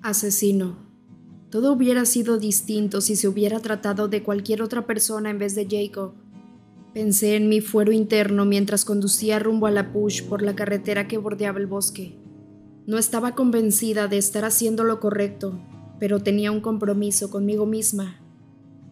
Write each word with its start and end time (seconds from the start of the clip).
Asesino. 0.00 0.76
Todo 1.50 1.72
hubiera 1.72 2.04
sido 2.04 2.38
distinto 2.38 3.00
si 3.00 3.16
se 3.16 3.26
hubiera 3.26 3.58
tratado 3.58 4.06
de 4.06 4.22
cualquier 4.22 4.62
otra 4.62 4.86
persona 4.86 5.30
en 5.30 5.38
vez 5.38 5.56
de 5.56 5.66
Jacob. 5.68 6.12
Pensé 6.94 7.34
en 7.34 7.48
mi 7.48 7.60
fuero 7.60 7.90
interno 7.90 8.44
mientras 8.44 8.84
conducía 8.84 9.40
rumbo 9.40 9.66
a 9.66 9.72
la 9.72 9.92
Push 9.92 10.22
por 10.22 10.42
la 10.42 10.54
carretera 10.54 11.08
que 11.08 11.18
bordeaba 11.18 11.58
el 11.58 11.66
bosque. 11.66 12.14
No 12.86 12.96
estaba 12.96 13.34
convencida 13.34 14.06
de 14.06 14.18
estar 14.18 14.44
haciendo 14.44 14.84
lo 14.84 15.00
correcto, 15.00 15.58
pero 15.98 16.22
tenía 16.22 16.52
un 16.52 16.60
compromiso 16.60 17.28
conmigo 17.28 17.66
misma. 17.66 18.20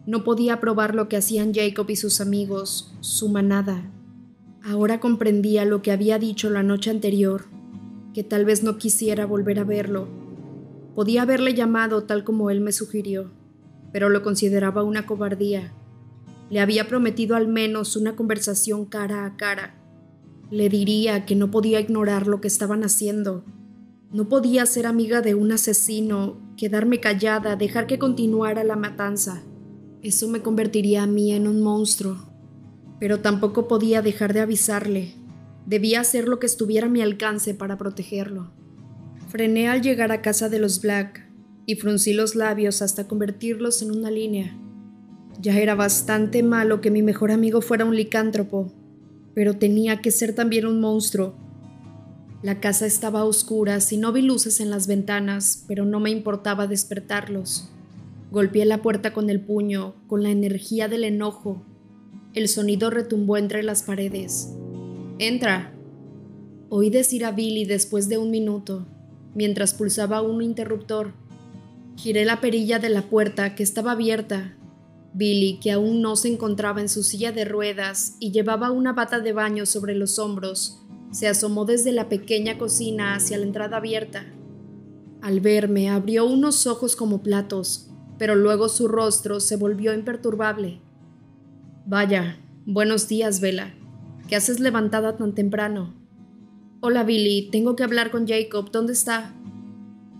No 0.05 0.25
podía 0.25 0.59
probar 0.59 0.93
lo 0.93 1.07
que 1.07 1.17
hacían 1.17 1.53
Jacob 1.53 1.89
y 1.89 1.95
sus 1.95 2.19
amigos, 2.19 2.93
su 2.99 3.29
manada. 3.29 3.89
Ahora 4.61 4.99
comprendía 4.99 5.63
lo 5.63 5.81
que 5.81 5.91
había 5.91 6.19
dicho 6.19 6.49
la 6.49 6.63
noche 6.63 6.89
anterior, 6.89 7.45
que 8.13 8.23
tal 8.23 8.43
vez 8.43 8.61
no 8.61 8.77
quisiera 8.77 9.25
volver 9.25 9.59
a 9.59 9.63
verlo 9.63 10.26
Podía 10.97 11.21
haberle 11.21 11.53
llamado 11.53 12.05
tal 12.05 12.23
como 12.23 12.49
él 12.49 12.59
me 12.59 12.71
sugirió, 12.71 13.29
pero 13.91 14.09
lo 14.09 14.23
consideraba 14.23 14.81
una 14.81 15.05
cobardía. 15.05 15.71
Le 16.49 16.59
había 16.59 16.87
prometido 16.87 17.35
al 17.35 17.47
menos 17.47 17.95
una 17.95 18.15
conversación 18.15 18.83
cara 18.85 19.23
a 19.23 19.37
cara. 19.37 19.75
Le 20.49 20.69
diría 20.69 21.23
que 21.27 21.35
no 21.35 21.51
podía 21.51 21.79
ignorar 21.79 22.25
lo 22.25 22.41
que 22.41 22.47
estaban 22.47 22.83
haciendo. 22.83 23.43
No 24.11 24.27
podía 24.27 24.65
ser 24.65 24.87
amiga 24.87 25.21
de 25.21 25.35
un 25.35 25.51
asesino, 25.51 26.39
quedarme 26.57 26.99
callada, 26.99 27.55
dejar 27.55 27.85
que 27.85 27.99
continuara 27.99 28.63
la 28.63 28.75
matanza. 28.75 29.43
Eso 30.01 30.27
me 30.27 30.41
convertiría 30.41 31.03
a 31.03 31.07
mí 31.07 31.31
en 31.31 31.47
un 31.47 31.61
monstruo. 31.61 32.17
Pero 32.99 33.19
tampoco 33.19 33.67
podía 33.67 34.01
dejar 34.01 34.33
de 34.33 34.39
avisarle. 34.39 35.13
Debía 35.67 35.99
hacer 35.99 36.27
lo 36.27 36.39
que 36.39 36.47
estuviera 36.47 36.87
a 36.87 36.89
mi 36.89 37.03
alcance 37.03 37.53
para 37.53 37.77
protegerlo. 37.77 38.56
Frené 39.37 39.67
al 39.69 39.83
llegar 39.83 40.11
a 40.11 40.23
casa 40.23 40.49
de 40.49 40.57
los 40.57 40.81
Black 40.81 41.23
y 41.67 41.75
fruncí 41.75 42.11
los 42.11 42.33
labios 42.33 42.81
hasta 42.81 43.07
convertirlos 43.07 43.83
en 43.83 43.91
una 43.91 44.09
línea. 44.09 44.57
Ya 45.39 45.59
era 45.59 45.75
bastante 45.75 46.41
malo 46.41 46.81
que 46.81 46.89
mi 46.89 47.03
mejor 47.03 47.29
amigo 47.29 47.61
fuera 47.61 47.85
un 47.85 47.95
licántropo, 47.95 48.73
pero 49.35 49.55
tenía 49.55 50.01
que 50.01 50.09
ser 50.09 50.33
también 50.33 50.65
un 50.65 50.81
monstruo. 50.81 51.35
La 52.41 52.59
casa 52.59 52.87
estaba 52.87 53.19
a 53.19 53.25
oscuras 53.25 53.93
y 53.93 53.97
no 53.97 54.11
vi 54.11 54.23
luces 54.23 54.59
en 54.59 54.71
las 54.71 54.87
ventanas, 54.87 55.65
pero 55.67 55.85
no 55.85 55.99
me 55.99 56.09
importaba 56.09 56.65
despertarlos. 56.65 57.69
Golpeé 58.31 58.65
la 58.65 58.81
puerta 58.81 59.13
con 59.13 59.29
el 59.29 59.39
puño, 59.39 59.93
con 60.07 60.23
la 60.23 60.31
energía 60.31 60.87
del 60.87 61.03
enojo. 61.03 61.61
El 62.33 62.47
sonido 62.47 62.89
retumbó 62.89 63.37
entre 63.37 63.61
las 63.61 63.83
paredes. 63.83 64.49
Entra. 65.19 65.75
Oí 66.69 66.89
decir 66.89 67.23
a 67.23 67.31
Billy 67.33 67.65
después 67.65 68.09
de 68.09 68.17
un 68.17 68.31
minuto 68.31 68.87
mientras 69.37 69.75
pulsaba 69.75 70.23
un 70.23 70.41
interruptor. 70.41 71.13
Giré 71.95 72.25
la 72.25 72.41
perilla 72.41 72.79
de 72.79 72.89
la 72.89 73.03
puerta 73.03 73.53
que 73.53 73.61
estaba 73.61 73.91
abierta. 73.91 74.57
Billy, 75.13 75.59
que 75.59 75.71
aún 75.71 76.01
no 76.01 76.15
se 76.15 76.27
encontraba 76.27 76.81
en 76.81 76.89
su 76.89 77.03
silla 77.03 77.31
de 77.31 77.45
ruedas 77.45 78.15
y 78.19 78.31
llevaba 78.31 78.71
una 78.71 78.93
bata 78.93 79.19
de 79.19 79.33
baño 79.33 79.67
sobre 79.67 79.93
los 79.93 80.17
hombros, 80.17 80.81
se 81.11 81.27
asomó 81.27 81.65
desde 81.65 81.91
la 81.91 82.09
pequeña 82.09 82.57
cocina 82.57 83.13
hacia 83.13 83.37
la 83.37 83.45
entrada 83.45 83.77
abierta. 83.77 84.25
Al 85.21 85.39
verme, 85.39 85.91
abrió 85.91 86.25
unos 86.25 86.65
ojos 86.65 86.95
como 86.95 87.21
platos, 87.21 87.91
pero 88.17 88.33
luego 88.33 88.69
su 88.69 88.87
rostro 88.87 89.39
se 89.39 89.55
volvió 89.55 89.93
imperturbable. 89.93 90.81
Vaya, 91.85 92.39
buenos 92.65 93.07
días, 93.07 93.39
Vela. 93.39 93.75
¿Qué 94.27 94.35
haces 94.35 94.59
levantada 94.59 95.15
tan 95.15 95.35
temprano? 95.35 95.93
Hola 96.79 97.03
Billy, 97.03 97.49
tengo 97.49 97.75
que 97.75 97.83
hablar 97.83 98.11
con 98.11 98.27
Jacob. 98.27 98.69
¿Dónde 98.69 98.93
está? 98.93 99.33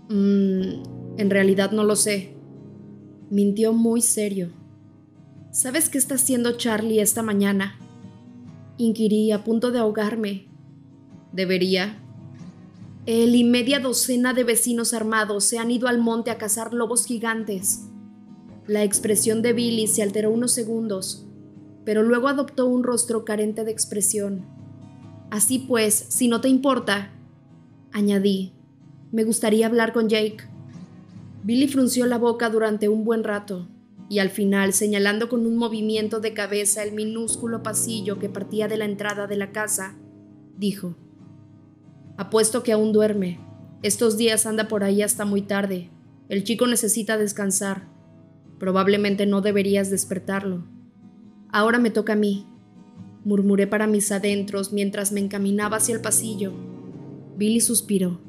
Mmm, 0.08 1.16
en 1.16 1.30
realidad 1.30 1.70
no 1.70 1.84
lo 1.84 1.94
sé. 1.94 2.34
Mintió 3.30 3.72
muy 3.72 4.02
serio. 4.02 4.50
¿Sabes 5.52 5.88
qué 5.88 5.98
está 5.98 6.16
haciendo 6.16 6.56
Charlie 6.56 7.00
esta 7.00 7.22
mañana? 7.22 7.78
Inquirí 8.76 9.30
a 9.30 9.44
punto 9.44 9.70
de 9.70 9.78
ahogarme. 9.78 10.48
¿Debería? 11.32 12.02
Él 13.06 13.36
y 13.36 13.44
media 13.44 13.78
docena 13.78 14.34
de 14.34 14.42
vecinos 14.42 14.94
armados 14.94 15.44
se 15.44 15.58
han 15.58 15.70
ido 15.70 15.86
al 15.86 15.98
monte 15.98 16.32
a 16.32 16.38
cazar 16.38 16.74
lobos 16.74 17.06
gigantes. 17.06 17.86
La 18.66 18.82
expresión 18.82 19.42
de 19.42 19.52
Billy 19.52 19.86
se 19.86 20.02
alteró 20.02 20.32
unos 20.32 20.50
segundos, 20.52 21.24
pero 21.84 22.02
luego 22.02 22.26
adoptó 22.26 22.66
un 22.66 22.82
rostro 22.82 23.24
carente 23.24 23.62
de 23.62 23.70
expresión. 23.70 24.57
Así 25.30 25.58
pues, 25.58 25.94
si 26.08 26.28
no 26.28 26.40
te 26.40 26.48
importa, 26.48 27.10
añadí, 27.92 28.52
me 29.12 29.24
gustaría 29.24 29.66
hablar 29.66 29.92
con 29.92 30.08
Jake. 30.08 30.38
Billy 31.42 31.68
frunció 31.68 32.06
la 32.06 32.18
boca 32.18 32.48
durante 32.50 32.88
un 32.88 33.04
buen 33.04 33.24
rato, 33.24 33.68
y 34.08 34.20
al 34.20 34.30
final, 34.30 34.72
señalando 34.72 35.28
con 35.28 35.46
un 35.46 35.56
movimiento 35.56 36.20
de 36.20 36.32
cabeza 36.32 36.82
el 36.82 36.92
minúsculo 36.92 37.62
pasillo 37.62 38.18
que 38.18 38.30
partía 38.30 38.68
de 38.68 38.78
la 38.78 38.86
entrada 38.86 39.26
de 39.26 39.36
la 39.36 39.52
casa, 39.52 39.96
dijo, 40.56 40.94
Apuesto 42.16 42.62
que 42.62 42.72
aún 42.72 42.92
duerme. 42.92 43.38
Estos 43.82 44.16
días 44.16 44.44
anda 44.46 44.66
por 44.66 44.82
ahí 44.82 45.02
hasta 45.02 45.24
muy 45.24 45.42
tarde. 45.42 45.90
El 46.28 46.42
chico 46.42 46.66
necesita 46.66 47.16
descansar. 47.16 47.86
Probablemente 48.58 49.24
no 49.24 49.40
deberías 49.40 49.88
despertarlo. 49.88 50.64
Ahora 51.52 51.78
me 51.78 51.90
toca 51.90 52.14
a 52.14 52.16
mí 52.16 52.44
murmuré 53.28 53.66
para 53.66 53.86
mis 53.86 54.10
adentros 54.10 54.72
mientras 54.72 55.12
me 55.12 55.20
encaminaba 55.20 55.76
hacia 55.76 55.94
el 55.94 56.00
pasillo. 56.00 56.54
Billy 57.36 57.60
suspiró. 57.60 58.20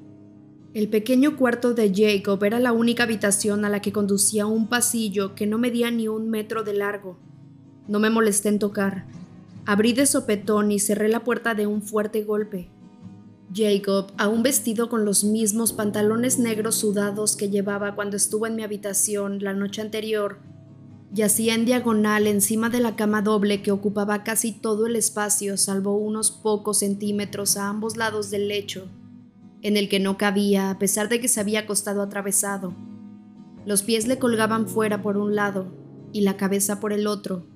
El 0.73 0.89
pequeño 0.89 1.37
cuarto 1.37 1.73
de 1.73 1.91
Jacob 1.95 2.43
era 2.43 2.59
la 2.59 2.73
única 2.73 3.03
habitación 3.03 3.63
a 3.63 3.69
la 3.69 3.81
que 3.81 3.93
conducía 3.93 4.45
un 4.45 4.67
pasillo 4.67 5.35
que 5.35 5.47
no 5.47 5.57
medía 5.57 5.89
ni 5.89 6.09
un 6.09 6.29
metro 6.29 6.63
de 6.63 6.73
largo. 6.73 7.17
No 7.87 7.99
me 7.99 8.09
molesté 8.09 8.49
en 8.49 8.59
tocar. 8.59 9.05
Abrí 9.65 9.93
de 9.93 10.05
sopetón 10.05 10.69
y 10.71 10.79
cerré 10.79 11.07
la 11.07 11.23
puerta 11.23 11.55
de 11.55 11.65
un 11.65 11.81
fuerte 11.81 12.23
golpe. 12.23 12.69
Jacob, 13.55 14.11
aún 14.17 14.43
vestido 14.43 14.89
con 14.89 15.05
los 15.05 15.23
mismos 15.23 15.71
pantalones 15.71 16.39
negros 16.39 16.75
sudados 16.75 17.37
que 17.37 17.49
llevaba 17.49 17.95
cuando 17.95 18.17
estuvo 18.17 18.45
en 18.47 18.55
mi 18.55 18.63
habitación 18.63 19.41
la 19.41 19.53
noche 19.53 19.81
anterior, 19.81 20.39
Yacía 21.11 21.55
en 21.55 21.65
diagonal 21.65 22.27
encima 22.27 22.69
de 22.69 22.79
la 22.79 22.95
cama 22.95 23.23
doble 23.23 23.63
que 23.63 23.71
ocupaba 23.71 24.23
casi 24.23 24.51
todo 24.51 24.85
el 24.85 24.95
espacio, 24.95 25.57
salvo 25.57 25.97
unos 25.97 26.29
pocos 26.29 26.79
centímetros 26.79 27.57
a 27.57 27.67
ambos 27.67 27.97
lados 27.97 28.29
del 28.29 28.47
lecho, 28.47 28.87
en 29.63 29.75
el 29.75 29.89
que 29.89 29.99
no 29.99 30.19
cabía 30.19 30.69
a 30.69 30.77
pesar 30.77 31.09
de 31.09 31.19
que 31.19 31.27
se 31.27 31.39
había 31.39 31.61
acostado 31.61 32.03
atravesado. 32.03 32.75
Los 33.65 33.81
pies 33.81 34.07
le 34.07 34.19
colgaban 34.19 34.67
fuera 34.67 35.01
por 35.01 35.17
un 35.17 35.35
lado 35.35 35.65
y 36.13 36.21
la 36.21 36.37
cabeza 36.37 36.79
por 36.79 36.93
el 36.93 37.07
otro. 37.07 37.47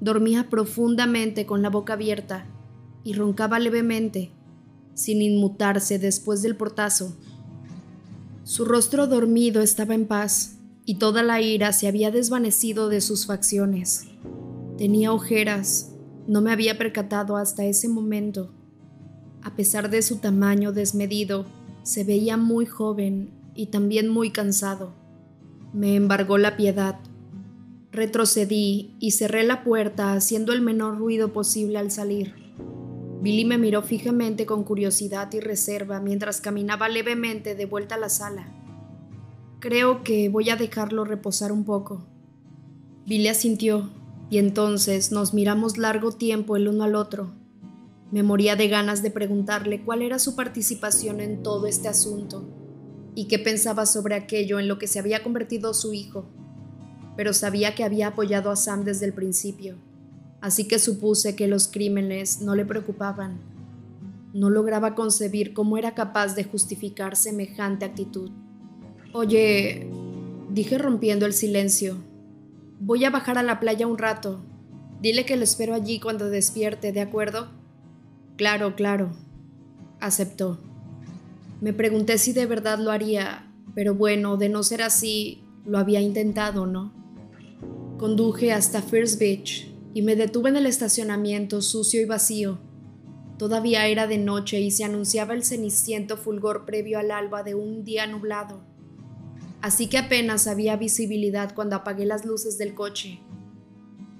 Dormía 0.00 0.48
profundamente 0.48 1.44
con 1.44 1.60
la 1.60 1.68
boca 1.68 1.92
abierta 1.92 2.46
y 3.04 3.12
roncaba 3.12 3.58
levemente, 3.58 4.30
sin 4.94 5.20
inmutarse 5.20 5.98
después 5.98 6.40
del 6.40 6.56
portazo. 6.56 7.14
Su 8.42 8.64
rostro 8.64 9.06
dormido 9.06 9.60
estaba 9.60 9.94
en 9.94 10.06
paz, 10.06 10.55
y 10.86 10.94
toda 10.94 11.24
la 11.24 11.42
ira 11.42 11.72
se 11.72 11.88
había 11.88 12.12
desvanecido 12.12 12.88
de 12.88 13.00
sus 13.00 13.26
facciones. 13.26 14.06
Tenía 14.78 15.12
ojeras, 15.12 15.92
no 16.28 16.40
me 16.40 16.52
había 16.52 16.78
percatado 16.78 17.36
hasta 17.36 17.64
ese 17.64 17.88
momento. 17.88 18.52
A 19.42 19.56
pesar 19.56 19.90
de 19.90 20.00
su 20.00 20.18
tamaño 20.18 20.72
desmedido, 20.72 21.44
se 21.82 22.04
veía 22.04 22.36
muy 22.36 22.66
joven 22.66 23.30
y 23.54 23.66
también 23.66 24.08
muy 24.08 24.30
cansado. 24.30 24.94
Me 25.72 25.96
embargó 25.96 26.38
la 26.38 26.56
piedad. 26.56 27.00
Retrocedí 27.90 28.94
y 29.00 29.10
cerré 29.10 29.42
la 29.44 29.64
puerta 29.64 30.12
haciendo 30.12 30.52
el 30.52 30.60
menor 30.60 30.98
ruido 30.98 31.32
posible 31.32 31.78
al 31.78 31.90
salir. 31.90 32.34
Billy 33.22 33.44
me 33.44 33.58
miró 33.58 33.82
fijamente 33.82 34.46
con 34.46 34.62
curiosidad 34.62 35.32
y 35.32 35.40
reserva 35.40 36.00
mientras 36.00 36.40
caminaba 36.40 36.88
levemente 36.88 37.56
de 37.56 37.66
vuelta 37.66 37.96
a 37.96 37.98
la 37.98 38.08
sala. 38.08 38.65
Creo 39.58 40.04
que 40.04 40.28
voy 40.28 40.50
a 40.50 40.56
dejarlo 40.56 41.04
reposar 41.04 41.50
un 41.50 41.64
poco. 41.64 42.06
Billy 43.06 43.28
asintió, 43.28 43.90
y 44.28 44.36
entonces 44.36 45.12
nos 45.12 45.32
miramos 45.32 45.78
largo 45.78 46.12
tiempo 46.12 46.56
el 46.56 46.68
uno 46.68 46.84
al 46.84 46.94
otro. 46.94 47.32
Me 48.12 48.22
moría 48.22 48.54
de 48.54 48.68
ganas 48.68 49.02
de 49.02 49.10
preguntarle 49.10 49.82
cuál 49.82 50.02
era 50.02 50.18
su 50.18 50.36
participación 50.36 51.20
en 51.20 51.42
todo 51.42 51.66
este 51.66 51.88
asunto 51.88 52.48
y 53.14 53.28
qué 53.28 53.38
pensaba 53.38 53.86
sobre 53.86 54.14
aquello 54.14 54.58
en 54.58 54.68
lo 54.68 54.78
que 54.78 54.86
se 54.86 54.98
había 54.98 55.22
convertido 55.22 55.72
su 55.72 55.94
hijo, 55.94 56.26
pero 57.16 57.32
sabía 57.32 57.74
que 57.74 57.82
había 57.82 58.08
apoyado 58.08 58.50
a 58.50 58.56
Sam 58.56 58.84
desde 58.84 59.06
el 59.06 59.14
principio, 59.14 59.76
así 60.42 60.68
que 60.68 60.78
supuse 60.78 61.34
que 61.34 61.48
los 61.48 61.66
crímenes 61.66 62.42
no 62.42 62.54
le 62.54 62.66
preocupaban. 62.66 63.40
No 64.34 64.50
lograba 64.50 64.94
concebir 64.94 65.54
cómo 65.54 65.78
era 65.78 65.94
capaz 65.94 66.34
de 66.34 66.44
justificar 66.44 67.16
semejante 67.16 67.86
actitud. 67.86 68.30
Oye, 69.18 69.86
dije 70.50 70.76
rompiendo 70.76 71.24
el 71.24 71.32
silencio, 71.32 71.96
voy 72.80 73.06
a 73.06 73.10
bajar 73.10 73.38
a 73.38 73.42
la 73.42 73.60
playa 73.60 73.86
un 73.86 73.96
rato. 73.96 74.44
Dile 75.00 75.24
que 75.24 75.36
lo 75.36 75.44
espero 75.44 75.72
allí 75.72 76.00
cuando 76.00 76.28
despierte, 76.28 76.92
¿de 76.92 77.00
acuerdo? 77.00 77.48
Claro, 78.36 78.76
claro, 78.76 79.16
aceptó. 80.00 80.58
Me 81.62 81.72
pregunté 81.72 82.18
si 82.18 82.34
de 82.34 82.44
verdad 82.44 82.78
lo 82.78 82.90
haría, 82.90 83.50
Pero 83.74 83.94
bueno, 83.94 84.36
de 84.36 84.50
no 84.50 84.62
ser 84.62 84.82
así, 84.82 85.42
lo 85.64 85.78
había 85.78 86.02
intentado, 86.02 86.66
¿no? 86.66 86.92
Conduje 87.96 88.52
hasta 88.52 88.82
First 88.82 89.18
Beach 89.18 89.72
y 89.94 90.02
me 90.02 90.14
detuve 90.14 90.50
en 90.50 90.56
el 90.56 90.66
estacionamiento 90.66 91.62
sucio 91.62 92.02
y 92.02 92.04
vacío. 92.04 92.58
Todavía 93.38 93.86
era 93.86 94.06
de 94.06 94.18
noche 94.18 94.60
y 94.60 94.70
se 94.70 94.84
anunciaba 94.84 95.32
el 95.32 95.42
ceniciento 95.42 96.18
fulgor 96.18 96.66
previo 96.66 96.98
al 96.98 97.10
alba 97.10 97.42
de 97.42 97.54
un 97.54 97.82
día 97.82 98.06
nublado. 98.06 98.75
Así 99.62 99.88
que 99.88 99.98
apenas 99.98 100.46
había 100.46 100.76
visibilidad 100.76 101.54
cuando 101.54 101.76
apagué 101.76 102.06
las 102.06 102.24
luces 102.24 102.58
del 102.58 102.74
coche. 102.74 103.20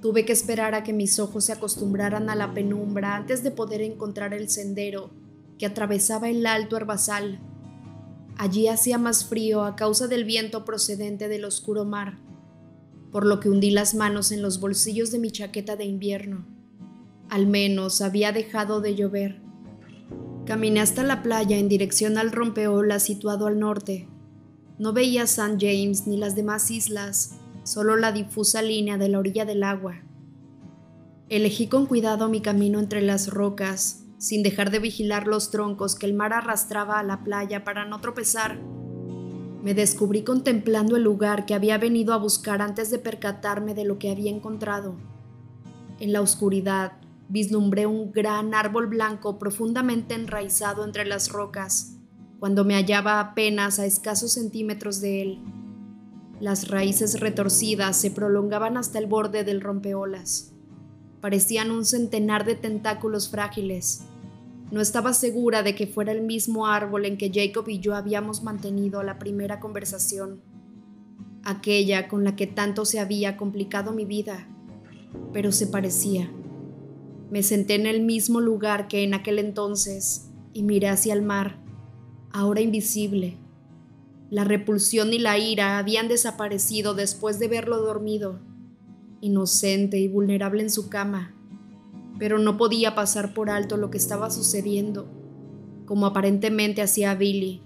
Tuve 0.02 0.24
que 0.24 0.32
esperar 0.32 0.74
a 0.74 0.82
que 0.82 0.92
mis 0.92 1.18
ojos 1.18 1.46
se 1.46 1.52
acostumbraran 1.52 2.30
a 2.30 2.34
la 2.34 2.52
penumbra 2.52 3.16
antes 3.16 3.42
de 3.42 3.50
poder 3.50 3.80
encontrar 3.80 4.34
el 4.34 4.48
sendero 4.48 5.10
que 5.58 5.66
atravesaba 5.66 6.28
el 6.28 6.46
alto 6.46 6.76
herbazal. 6.76 7.40
Allí 8.36 8.68
hacía 8.68 8.98
más 8.98 9.24
frío 9.24 9.64
a 9.64 9.76
causa 9.76 10.06
del 10.06 10.24
viento 10.24 10.64
procedente 10.64 11.28
del 11.28 11.44
oscuro 11.44 11.84
mar, 11.84 12.18
por 13.10 13.24
lo 13.24 13.40
que 13.40 13.48
hundí 13.48 13.70
las 13.70 13.94
manos 13.94 14.32
en 14.32 14.42
los 14.42 14.60
bolsillos 14.60 15.10
de 15.10 15.18
mi 15.18 15.30
chaqueta 15.30 15.76
de 15.76 15.86
invierno. 15.86 16.46
Al 17.30 17.46
menos 17.46 18.02
había 18.02 18.32
dejado 18.32 18.80
de 18.80 18.94
llover. 18.94 19.40
Caminé 20.44 20.80
hasta 20.80 21.02
la 21.02 21.22
playa 21.22 21.56
en 21.56 21.68
dirección 21.68 22.18
al 22.18 22.30
rompeolas 22.30 23.02
situado 23.02 23.46
al 23.46 23.58
norte. 23.58 24.08
No 24.78 24.92
veía 24.92 25.22
St. 25.22 25.56
James 25.58 26.06
ni 26.06 26.16
las 26.16 26.36
demás 26.36 26.70
islas, 26.70 27.36
solo 27.62 27.96
la 27.96 28.12
difusa 28.12 28.60
línea 28.60 28.98
de 28.98 29.08
la 29.08 29.18
orilla 29.18 29.44
del 29.44 29.62
agua. 29.62 30.02
Elegí 31.28 31.66
con 31.66 31.86
cuidado 31.86 32.28
mi 32.28 32.40
camino 32.40 32.78
entre 32.78 33.00
las 33.00 33.28
rocas, 33.28 34.04
sin 34.18 34.42
dejar 34.42 34.70
de 34.70 34.78
vigilar 34.78 35.26
los 35.26 35.50
troncos 35.50 35.94
que 35.94 36.06
el 36.06 36.14
mar 36.14 36.32
arrastraba 36.32 36.98
a 36.98 37.02
la 37.02 37.24
playa 37.24 37.64
para 37.64 37.84
no 37.84 38.00
tropezar. 38.00 38.58
Me 39.62 39.74
descubrí 39.74 40.22
contemplando 40.22 40.96
el 40.96 41.02
lugar 41.02 41.46
que 41.46 41.54
había 41.54 41.78
venido 41.78 42.14
a 42.14 42.18
buscar 42.18 42.62
antes 42.62 42.90
de 42.90 42.98
percatarme 42.98 43.74
de 43.74 43.84
lo 43.84 43.98
que 43.98 44.10
había 44.10 44.30
encontrado. 44.30 44.94
En 45.98 46.12
la 46.12 46.20
oscuridad 46.20 46.92
vislumbré 47.28 47.86
un 47.86 48.12
gran 48.12 48.54
árbol 48.54 48.86
blanco 48.86 49.38
profundamente 49.38 50.14
enraizado 50.14 50.84
entre 50.84 51.04
las 51.04 51.30
rocas, 51.30 51.95
cuando 52.38 52.64
me 52.64 52.74
hallaba 52.74 53.20
apenas 53.20 53.78
a 53.78 53.86
escasos 53.86 54.32
centímetros 54.32 55.00
de 55.00 55.22
él. 55.22 55.38
Las 56.40 56.68
raíces 56.68 57.20
retorcidas 57.20 57.96
se 57.96 58.10
prolongaban 58.10 58.76
hasta 58.76 58.98
el 58.98 59.06
borde 59.06 59.44
del 59.44 59.60
rompeolas 59.60 60.52
parecían 61.26 61.72
un 61.72 61.84
centenar 61.84 62.44
de 62.44 62.54
tentáculos 62.54 63.28
frágiles. 63.28 64.02
No 64.70 64.80
estaba 64.80 65.12
segura 65.12 65.64
de 65.64 65.74
que 65.74 65.88
fuera 65.88 66.12
el 66.12 66.22
mismo 66.22 66.68
árbol 66.68 67.04
en 67.04 67.16
que 67.18 67.32
Jacob 67.34 67.68
y 67.68 67.80
yo 67.80 67.96
habíamos 67.96 68.44
mantenido 68.44 69.02
la 69.02 69.18
primera 69.18 69.58
conversación, 69.58 70.40
aquella 71.42 72.06
con 72.06 72.22
la 72.22 72.36
que 72.36 72.46
tanto 72.46 72.84
se 72.84 73.00
había 73.00 73.36
complicado 73.36 73.92
mi 73.92 74.04
vida, 74.04 74.48
pero 75.32 75.50
se 75.50 75.66
parecía. 75.66 76.30
Me 77.30 77.42
senté 77.42 77.74
en 77.74 77.86
el 77.86 78.02
mismo 78.02 78.40
lugar 78.40 78.86
que 78.86 79.02
en 79.02 79.12
aquel 79.12 79.40
entonces 79.40 80.30
y 80.52 80.62
miré 80.62 80.88
hacia 80.88 81.12
el 81.12 81.22
mar, 81.22 81.60
ahora 82.36 82.60
invisible. 82.60 83.38
La 84.28 84.44
repulsión 84.44 85.12
y 85.14 85.18
la 85.18 85.38
ira 85.38 85.78
habían 85.78 86.06
desaparecido 86.06 86.94
después 86.94 87.38
de 87.38 87.48
verlo 87.48 87.78
dormido 87.78 88.40
inocente 89.22 89.98
y 89.98 90.06
vulnerable 90.08 90.62
en 90.62 90.70
su 90.70 90.90
cama, 90.90 91.34
pero 92.18 92.38
no 92.38 92.58
podía 92.58 92.94
pasar 92.94 93.32
por 93.32 93.48
alto 93.48 93.78
lo 93.78 93.90
que 93.90 93.96
estaba 93.96 94.30
sucediendo, 94.30 95.08
como 95.86 96.04
aparentemente 96.04 96.82
hacía 96.82 97.14
Billy, 97.14 97.62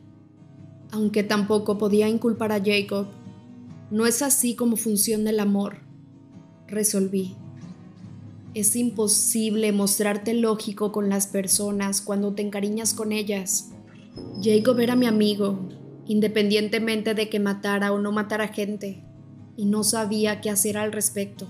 aunque 0.92 1.24
tampoco 1.24 1.76
podía 1.76 2.08
inculpar 2.08 2.52
a 2.52 2.62
Jacob. 2.64 3.08
No 3.90 4.06
es 4.06 4.22
así 4.22 4.54
como 4.54 4.76
funciona 4.76 5.30
el 5.30 5.40
amor, 5.40 5.78
resolví. 6.68 7.34
Es 8.54 8.76
imposible 8.76 9.72
mostrarte 9.72 10.32
lógico 10.34 10.92
con 10.92 11.08
las 11.08 11.26
personas 11.26 12.00
cuando 12.00 12.32
te 12.34 12.42
encariñas 12.42 12.94
con 12.94 13.10
ellas. 13.10 13.72
Jacob 14.42 14.80
era 14.80 14.96
mi 14.96 15.06
amigo, 15.06 15.68
independientemente 16.06 17.14
de 17.14 17.28
que 17.28 17.38
matara 17.38 17.92
o 17.92 17.98
no 17.98 18.10
matara 18.10 18.48
gente 18.48 19.04
y 19.56 19.66
no 19.66 19.84
sabía 19.84 20.40
qué 20.40 20.50
hacer 20.50 20.78
al 20.78 20.92
respecto. 20.92 21.46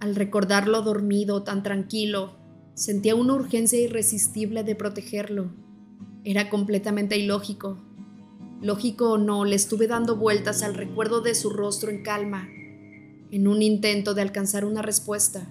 Al 0.00 0.16
recordarlo 0.16 0.82
dormido, 0.82 1.42
tan 1.42 1.62
tranquilo, 1.62 2.36
sentía 2.74 3.14
una 3.14 3.34
urgencia 3.34 3.78
irresistible 3.78 4.64
de 4.64 4.74
protegerlo. 4.74 5.52
Era 6.24 6.50
completamente 6.50 7.16
ilógico. 7.16 7.78
Lógico 8.60 9.12
o 9.12 9.18
no, 9.18 9.44
le 9.44 9.56
estuve 9.56 9.86
dando 9.86 10.16
vueltas 10.16 10.62
al 10.62 10.74
recuerdo 10.74 11.20
de 11.20 11.34
su 11.34 11.50
rostro 11.50 11.90
en 11.90 12.02
calma, 12.02 12.48
en 13.30 13.46
un 13.46 13.62
intento 13.62 14.14
de 14.14 14.22
alcanzar 14.22 14.64
una 14.64 14.82
respuesta, 14.82 15.46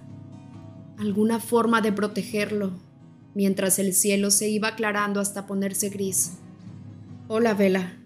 alguna 0.98 1.38
forma 1.38 1.80
de 1.80 1.92
protegerlo, 1.92 2.72
mientras 3.34 3.78
el 3.78 3.92
cielo 3.92 4.30
se 4.30 4.48
iba 4.48 4.68
aclarando 4.68 5.20
hasta 5.20 5.46
ponerse 5.46 5.88
gris. 5.88 6.32
Hola, 7.28 7.54
Vela, 7.54 7.98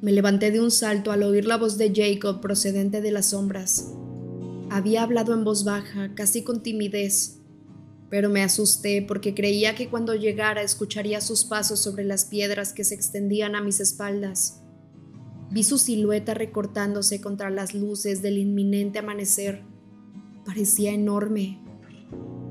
me 0.00 0.12
levanté 0.12 0.50
de 0.50 0.60
un 0.60 0.70
salto 0.70 1.12
al 1.12 1.22
oír 1.22 1.44
la 1.44 1.58
voz 1.58 1.78
de 1.78 1.92
Jacob 1.94 2.40
procedente 2.40 3.00
de 3.00 3.12
las 3.12 3.26
sombras. 3.30 3.92
Había 4.70 5.02
hablado 5.02 5.34
en 5.34 5.44
voz 5.44 5.64
baja, 5.64 6.14
casi 6.14 6.42
con 6.42 6.62
timidez, 6.62 7.38
pero 8.08 8.28
me 8.30 8.42
asusté 8.42 9.02
porque 9.02 9.34
creía 9.34 9.74
que 9.74 9.88
cuando 9.88 10.14
llegara 10.14 10.62
escucharía 10.62 11.20
sus 11.20 11.44
pasos 11.44 11.80
sobre 11.80 12.04
las 12.04 12.24
piedras 12.24 12.72
que 12.72 12.84
se 12.84 12.94
extendían 12.94 13.54
a 13.54 13.62
mis 13.62 13.80
espaldas. 13.80 14.60
Vi 15.50 15.62
su 15.62 15.76
silueta 15.76 16.32
recortándose 16.32 17.20
contra 17.20 17.50
las 17.50 17.74
luces 17.74 18.22
del 18.22 18.38
inminente 18.38 18.98
amanecer. 18.98 19.62
Parecía 20.46 20.92
enorme. 20.92 21.58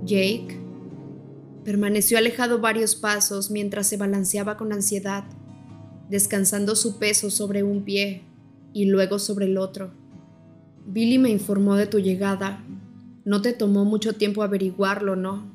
Jake 0.05 0.60
permaneció 1.63 2.17
alejado 2.17 2.59
varios 2.59 2.95
pasos 2.95 3.51
mientras 3.51 3.87
se 3.87 3.97
balanceaba 3.97 4.57
con 4.57 4.73
ansiedad 4.73 5.23
descansando 6.11 6.75
su 6.75 6.97
peso 6.97 7.31
sobre 7.31 7.63
un 7.63 7.83
pie 7.83 8.23
y 8.73 8.85
luego 8.85 9.17
sobre 9.17 9.45
el 9.45 9.57
otro. 9.57 9.91
Billy 10.85 11.17
me 11.17 11.29
informó 11.29 11.75
de 11.75 11.87
tu 11.87 11.99
llegada. 11.99 12.61
No 13.23 13.41
te 13.41 13.53
tomó 13.53 13.85
mucho 13.85 14.13
tiempo 14.13 14.43
averiguarlo, 14.43 15.15
¿no? 15.15 15.49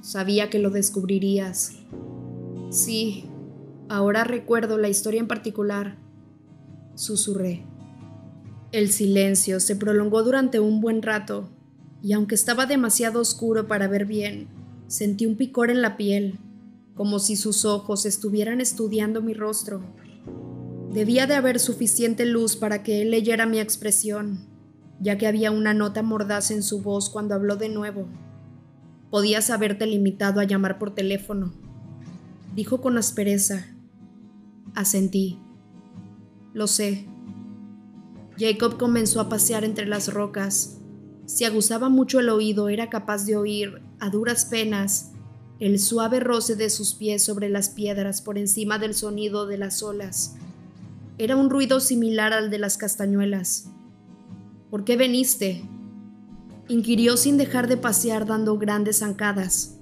Sabía 0.00 0.48
que 0.48 0.60
lo 0.60 0.70
descubrirías. 0.70 1.72
Sí, 2.70 3.26
ahora 3.90 4.24
recuerdo 4.24 4.78
la 4.78 4.88
historia 4.88 5.20
en 5.20 5.28
particular. 5.28 5.98
Susurré. 6.94 7.66
El 8.72 8.90
silencio 8.90 9.60
se 9.60 9.76
prolongó 9.76 10.22
durante 10.22 10.58
un 10.58 10.80
buen 10.80 11.02
rato, 11.02 11.50
y 12.02 12.14
aunque 12.14 12.34
estaba 12.34 12.64
demasiado 12.64 13.20
oscuro 13.20 13.66
para 13.66 13.88
ver 13.88 14.06
bien, 14.06 14.48
sentí 14.88 15.26
un 15.26 15.36
picor 15.36 15.70
en 15.70 15.82
la 15.82 15.96
piel 15.96 16.38
como 16.98 17.20
si 17.20 17.36
sus 17.36 17.64
ojos 17.64 18.06
estuvieran 18.06 18.60
estudiando 18.60 19.22
mi 19.22 19.32
rostro. 19.32 19.82
Debía 20.92 21.28
de 21.28 21.36
haber 21.36 21.60
suficiente 21.60 22.26
luz 22.26 22.56
para 22.56 22.82
que 22.82 23.02
él 23.02 23.12
leyera 23.12 23.46
mi 23.46 23.60
expresión, 23.60 24.40
ya 24.98 25.16
que 25.16 25.28
había 25.28 25.52
una 25.52 25.74
nota 25.74 26.02
mordaz 26.02 26.50
en 26.50 26.64
su 26.64 26.82
voz 26.82 27.08
cuando 27.08 27.36
habló 27.36 27.54
de 27.54 27.68
nuevo. 27.68 28.08
Podías 29.10 29.50
haberte 29.50 29.86
limitado 29.86 30.40
a 30.40 30.44
llamar 30.44 30.80
por 30.80 30.92
teléfono, 30.92 31.52
dijo 32.56 32.80
con 32.80 32.98
aspereza. 32.98 33.66
Asentí. 34.74 35.38
Lo 36.52 36.66
sé. 36.66 37.06
Jacob 38.36 38.76
comenzó 38.76 39.20
a 39.20 39.28
pasear 39.28 39.62
entre 39.62 39.86
las 39.86 40.12
rocas. 40.12 40.80
Si 41.26 41.44
aguzaba 41.44 41.88
mucho 41.88 42.18
el 42.18 42.28
oído, 42.28 42.68
era 42.68 42.90
capaz 42.90 43.24
de 43.24 43.36
oír, 43.36 43.82
a 44.00 44.10
duras 44.10 44.44
penas, 44.46 45.12
el 45.60 45.80
suave 45.80 46.20
roce 46.20 46.54
de 46.54 46.70
sus 46.70 46.94
pies 46.94 47.22
sobre 47.22 47.48
las 47.48 47.70
piedras 47.70 48.22
por 48.22 48.38
encima 48.38 48.78
del 48.78 48.94
sonido 48.94 49.46
de 49.46 49.58
las 49.58 49.82
olas. 49.82 50.36
Era 51.18 51.34
un 51.34 51.50
ruido 51.50 51.80
similar 51.80 52.32
al 52.32 52.48
de 52.50 52.58
las 52.58 52.78
castañuelas. 52.78 53.70
¿Por 54.70 54.84
qué 54.84 54.96
veniste? 54.96 55.64
inquirió 56.68 57.16
sin 57.16 57.38
dejar 57.38 57.66
de 57.66 57.78
pasear 57.78 58.26
dando 58.26 58.58
grandes 58.58 58.98
zancadas. 58.98 59.78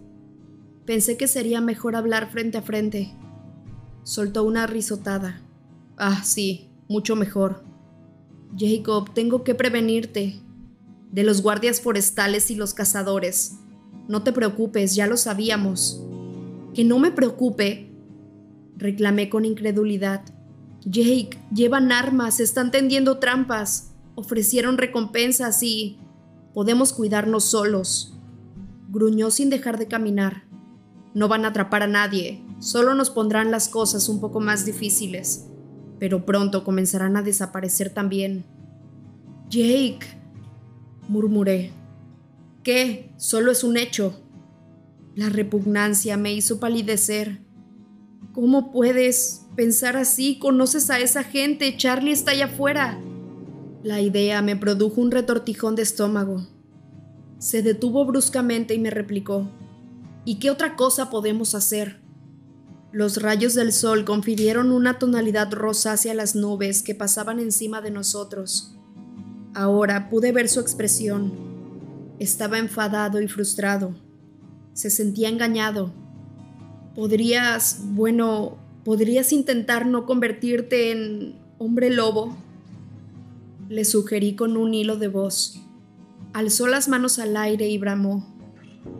Pensé 0.87 1.17
que 1.17 1.27
sería 1.27 1.61
mejor 1.61 1.97
hablar 1.97 2.31
frente 2.31 2.59
a 2.59 2.63
frente. 2.63 3.13
Soltó 4.05 4.45
una 4.45 4.69
risotada. 4.69 5.43
Ah, 5.97 6.23
sí, 6.25 6.71
mucho 6.89 7.17
mejor. 7.17 7.65
Jacob, 8.57 9.13
tengo 9.13 9.43
que 9.43 9.57
prevenirte. 9.57 10.41
De 11.11 11.25
los 11.25 11.43
guardias 11.43 11.81
forestales 11.81 12.51
y 12.51 12.55
los 12.55 12.73
cazadores. 12.73 13.59
No 14.09 14.23
te 14.23 14.33
preocupes, 14.33 14.95
ya 14.95 15.07
lo 15.07 15.17
sabíamos. 15.17 16.03
Que 16.75 16.85
no 16.85 16.99
me 16.99 17.11
preocupe, 17.11 17.91
reclamé 18.77 19.29
con 19.29 19.45
incredulidad. 19.45 20.23
Jake, 20.85 21.39
llevan 21.53 21.91
armas, 21.91 22.39
están 22.39 22.71
tendiendo 22.71 23.19
trampas, 23.19 23.93
ofrecieron 24.15 24.79
recompensas 24.79 25.63
y... 25.63 25.99
podemos 26.55 26.93
cuidarnos 26.93 27.45
solos. 27.45 28.15
Gruñó 28.89 29.31
sin 29.31 29.51
dejar 29.51 29.79
de 29.79 29.89
caminar. 29.89 30.45
No 31.15 31.29
van 31.29 31.45
a 31.45 31.49
atrapar 31.49 31.83
a 31.83 31.87
nadie, 31.87 32.45
solo 32.61 32.95
nos 32.95 33.11
pondrán 33.11 33.51
las 33.51 33.69
cosas 33.69 34.09
un 34.09 34.21
poco 34.21 34.39
más 34.41 34.65
difíciles. 34.65 35.47
pero 35.99 36.27
pronto 36.27 36.65
comenzarán 36.65 37.17
a 37.17 37.23
desaparecer 37.23 37.91
también. 37.91 38.45
Jake, 39.49 40.01
murmuré. 41.09 41.73
¿Qué? 42.67 43.13
Solo 43.17 43.53
es 43.53 43.63
un 43.63 43.77
hecho. 43.77 44.21
La 45.15 45.29
repugnancia 45.29 46.17
me 46.17 46.35
hizo 46.35 46.59
palidecer. 46.59 47.39
¿Cómo 48.33 48.73
puedes 48.73 49.43
pensar 49.55 49.97
así? 49.97 50.41
¿Conoces 50.41 50.91
a 50.91 50.99
esa 50.99 51.23
gente? 51.23 51.77
Charlie 51.77 52.11
está 52.11 52.33
allá 52.33 52.47
afuera. 52.47 53.01
La 53.85 54.01
idea 54.01 54.43
me 54.43 54.57
produjo 54.57 55.01
un 55.01 55.13
retortijón 55.13 55.77
de 55.77 55.83
estómago. 55.83 56.45
Se 57.39 57.63
detuvo 57.63 58.05
bruscamente 58.05 58.75
y 58.75 58.81
me 58.81 58.91
replicó. 58.91 59.49
¿Y 60.25 60.41
qué 60.41 60.51
otra 60.51 60.75
cosa 60.75 61.09
podemos 61.09 61.55
hacer? 61.55 62.01
Los 62.91 63.23
rayos 63.23 63.55
del 63.55 63.73
sol 63.73 64.05
confirieron 64.05 64.73
una 64.73 64.99
tonalidad 64.99 65.53
rosácea 65.55 66.11
a 66.11 66.17
las 66.17 66.35
nubes 66.35 66.83
que 66.83 66.97
pasaban 66.97 67.39
encima 67.39 67.81
de 67.81 67.93
nosotros. 67.93 68.77
Ahora 69.55 70.11
pude 70.11 70.33
ver 70.33 70.49
su 70.49 70.59
expresión. 70.59 71.46
Estaba 72.19 72.59
enfadado 72.59 73.21
y 73.21 73.29
frustrado. 73.29 73.95
Se 74.73 74.91
sentía 74.91 75.29
engañado. 75.29 75.93
Podrías, 76.95 77.81
bueno, 77.83 78.57
podrías 78.85 79.33
intentar 79.33 79.87
no 79.87 80.07
convertirte 80.07 80.93
en 80.93 81.39
hombre 81.59 81.91
lobo. 81.91 82.37
Le 83.69 83.85
sugerí 83.85 84.35
con 84.35 84.57
un 84.57 84.73
hilo 84.73 84.97
de 84.97 85.09
voz. 85.09 85.61
Alzó 86.33 86.67
las 86.67 86.89
manos 86.89 87.19
al 87.19 87.37
aire 87.37 87.69
y 87.69 87.79
bramó, 87.79 88.27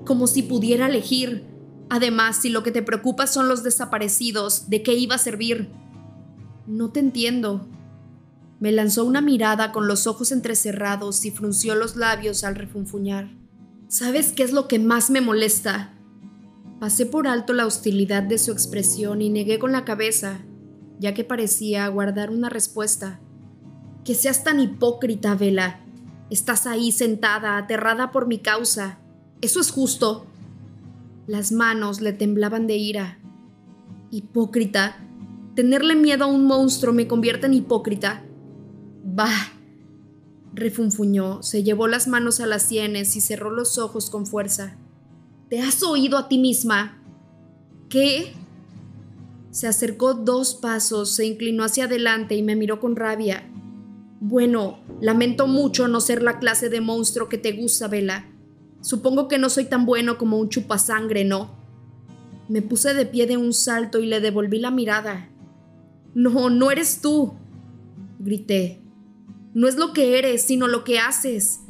como 0.05 0.27
si 0.27 0.43
pudiera 0.43 0.87
elegir. 0.87 1.45
Además, 1.89 2.39
si 2.39 2.51
lo 2.51 2.63
que 2.63 2.73
te 2.73 2.83
preocupa 2.83 3.27
son 3.27 3.49
los 3.49 3.63
desaparecidos, 3.63 4.69
¿de 4.69 4.83
qué 4.83 4.95
iba 4.95 5.15
a 5.15 5.19
servir? 5.19 5.69
No 6.67 6.91
te 6.91 7.01
entiendo. 7.01 7.67
Me 8.59 8.73
lanzó 8.73 9.05
una 9.05 9.21
mirada 9.21 9.71
con 9.71 9.87
los 9.87 10.07
ojos 10.07 10.33
entrecerrados 10.33 11.25
y 11.25 11.31
frunció 11.31 11.75
los 11.75 11.97
labios 11.97 12.43
al 12.43 12.55
refunfuñar. 12.55 13.29
¿Sabes 13.89 14.33
qué 14.33 14.43
es 14.43 14.53
lo 14.53 14.67
que 14.67 14.79
más 14.79 15.11
me 15.11 15.21
molesta? 15.21 15.93
Pasé 16.81 17.07
por 17.07 17.29
alto 17.29 17.53
la 17.53 17.67
hostilidad 17.67 18.23
de 18.23 18.39
su 18.39 18.53
expresión 18.53 19.23
y 19.23 19.31
negué 19.31 19.59
con 19.59 19.73
la 19.73 19.85
cabeza, 19.85 20.41
ya 20.99 21.15
que 21.15 21.25
parecía 21.25 21.87
guardar 21.89 22.31
una 22.31 22.49
respuesta. 22.49 23.21
Que 24.05 24.15
seas 24.15 24.43
tan 24.43 24.61
hipócrita, 24.61 25.35
Vela. 25.35 25.81
Estás 26.31 26.67
ahí 26.67 26.93
sentada, 26.93 27.59
aterrada 27.59 28.11
por 28.11 28.27
mi 28.27 28.39
causa. 28.39 28.99
¿Eso 29.41 29.61
es 29.61 29.71
justo? 29.71 30.27
Las 31.27 31.53
manos 31.53 32.01
le 32.01 32.13
temblaban 32.13 32.67
de 32.67 32.77
ira. 32.77 33.19
Hipócrita. 34.11 34.97
Tenerle 35.55 35.95
miedo 35.95 36.25
a 36.25 36.29
un 36.29 36.47
monstruo 36.47 36.93
me 36.93 37.07
convierte 37.07 37.47
en 37.47 37.55
hipócrita. 37.55 38.23
Bah. 39.07 39.53
Refunfuñó, 40.53 41.43
se 41.43 41.63
llevó 41.63 41.87
las 41.87 42.09
manos 42.09 42.41
a 42.41 42.47
las 42.47 42.63
sienes 42.63 43.15
y 43.15 43.21
cerró 43.21 43.51
los 43.51 43.79
ojos 43.79 44.11
con 44.11 44.27
fuerza. 44.27 44.77
¿Te 45.49 45.61
has 45.61 45.83
oído 45.83 46.19
a 46.19 46.29
ti 46.29 46.39
misma? 46.39 47.03
¿Qué? 47.89 48.33
Se 49.51 49.69
acercó 49.69 50.15
dos 50.15 50.55
pasos, 50.55 51.11
se 51.11 51.25
inclinó 51.25 51.63
hacia 51.63 51.85
adelante 51.85 52.35
y 52.35 52.43
me 52.43 52.57
miró 52.57 52.81
con 52.81 52.97
rabia. 52.97 53.49
Bueno, 54.21 54.81
lamento 55.01 55.47
mucho 55.47 55.89
no 55.89 56.01
ser 56.01 56.23
la 56.23 56.39
clase 56.39 56.69
de 56.69 56.81
monstruo 56.81 57.29
que 57.29 57.39
te 57.39 57.53
gusta, 57.53 57.87
Vela. 57.87 58.27
Supongo 58.81 59.29
que 59.29 59.39
no 59.39 59.51
soy 59.51 59.67
tan 59.67 59.87
bueno 59.87 60.19
como 60.19 60.39
un 60.39 60.49
chupasangre, 60.49 61.25
¿no? 61.25 61.55
Me 62.49 62.61
puse 62.61 62.93
de 62.93 63.07
pie 63.07 63.27
de 63.27 63.37
un 63.37 63.53
salto 63.53 64.01
y 64.01 64.07
le 64.07 64.21
devolví 64.21 64.59
la 64.59 64.71
mirada. 64.71 65.29
No, 66.15 66.51
no 66.51 66.71
eres 66.71 67.01
tú, 67.01 67.35
grité. 68.19 68.86
No 69.57 69.69
es 69.69 69.77
lo 69.77 69.95
que 69.95 70.19
eres, 70.19 70.43
sino 70.43 70.69
lo 70.69 70.85
que 70.85 70.99
haces. 70.99 71.61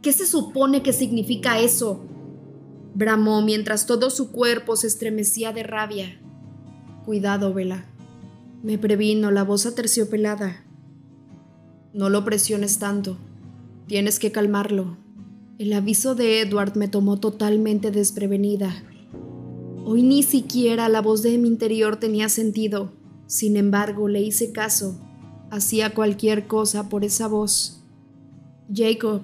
¿Qué 0.00 0.14
se 0.14 0.24
supone 0.24 0.82
que 0.82 0.94
significa 0.94 1.60
eso? 1.60 2.06
Bramó 2.94 3.42
mientras 3.42 3.84
todo 3.84 4.08
su 4.08 4.32
cuerpo 4.32 4.76
se 4.76 4.86
estremecía 4.86 5.52
de 5.52 5.62
rabia. 5.62 6.18
Cuidado, 7.04 7.52
Vela. 7.52 7.84
Me 8.62 8.78
previno 8.78 9.30
la 9.30 9.44
voz 9.44 9.66
aterciopelada. 9.66 10.64
No 11.92 12.08
lo 12.08 12.24
presiones 12.24 12.78
tanto. 12.78 13.18
Tienes 13.88 14.18
que 14.18 14.32
calmarlo. 14.32 14.96
El 15.58 15.74
aviso 15.74 16.14
de 16.14 16.40
Edward 16.40 16.76
me 16.76 16.88
tomó 16.88 17.20
totalmente 17.20 17.90
desprevenida. 17.90 18.74
Hoy 19.84 20.02
ni 20.02 20.22
siquiera 20.22 20.88
la 20.88 21.02
voz 21.02 21.22
de 21.22 21.36
mi 21.36 21.48
interior 21.48 21.96
tenía 21.96 22.30
sentido. 22.30 22.90
Sin 23.26 23.58
embargo, 23.58 24.08
le 24.08 24.22
hice 24.22 24.50
caso. 24.50 24.98
Hacía 25.52 25.92
cualquier 25.92 26.46
cosa 26.46 26.88
por 26.88 27.04
esa 27.04 27.28
voz. 27.28 27.84
Jacob, 28.74 29.20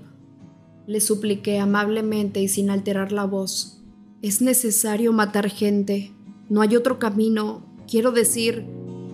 le 0.86 1.00
supliqué 1.00 1.58
amablemente 1.58 2.42
y 2.42 2.48
sin 2.48 2.68
alterar 2.68 3.12
la 3.12 3.24
voz. 3.24 3.80
Es 4.20 4.42
necesario 4.42 5.14
matar 5.14 5.48
gente. 5.48 6.12
No 6.50 6.60
hay 6.60 6.76
otro 6.76 6.98
camino. 6.98 7.62
Quiero 7.90 8.12
decir, 8.12 8.66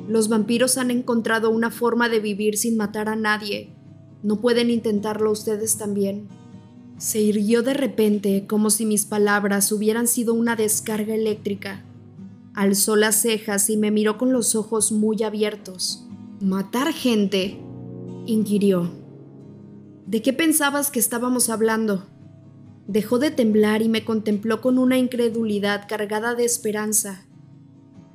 los 0.08 0.28
vampiros 0.28 0.76
han 0.76 0.90
encontrado 0.90 1.50
una 1.50 1.70
forma 1.70 2.08
de 2.08 2.18
vivir 2.18 2.58
sin 2.58 2.76
matar 2.76 3.08
a 3.08 3.14
nadie. 3.14 3.72
¿No 4.24 4.40
pueden 4.40 4.68
intentarlo 4.68 5.30
ustedes 5.30 5.78
también? 5.78 6.26
Se 6.98 7.20
irguió 7.20 7.62
de 7.62 7.74
repente 7.74 8.44
como 8.48 8.70
si 8.70 8.86
mis 8.86 9.06
palabras 9.06 9.70
hubieran 9.70 10.08
sido 10.08 10.34
una 10.34 10.56
descarga 10.56 11.14
eléctrica. 11.14 11.84
Alzó 12.54 12.96
las 12.96 13.22
cejas 13.22 13.70
y 13.70 13.76
me 13.76 13.92
miró 13.92 14.18
con 14.18 14.32
los 14.32 14.56
ojos 14.56 14.90
muy 14.90 15.22
abiertos. 15.22 16.08
¿Matar 16.44 16.92
gente? 16.92 17.58
inquirió. 18.26 18.90
¿De 20.04 20.20
qué 20.20 20.34
pensabas 20.34 20.90
que 20.90 21.00
estábamos 21.00 21.48
hablando? 21.48 22.04
Dejó 22.86 23.18
de 23.18 23.30
temblar 23.30 23.80
y 23.80 23.88
me 23.88 24.04
contempló 24.04 24.60
con 24.60 24.78
una 24.78 24.98
incredulidad 24.98 25.88
cargada 25.88 26.34
de 26.34 26.44
esperanza. 26.44 27.26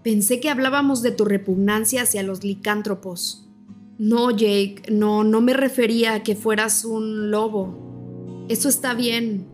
Pensé 0.03 0.39
que 0.39 0.51
hablábamos 0.51 1.01
de 1.01 1.09
tu 1.09 1.25
repugnancia 1.25 2.03
hacia 2.03 2.21
los 2.21 2.43
licántropos. 2.43 3.50
No, 3.98 4.29
Jake, 4.29 4.83
no, 4.91 5.24
no 5.24 5.41
me 5.41 5.53
refería 5.53 6.13
a 6.13 6.21
que 6.21 6.36
fueras 6.36 6.86
un 6.86 7.31
lobo. 7.31 8.45
Eso 8.48 8.69
está 8.69 8.93
bien, 8.93 9.48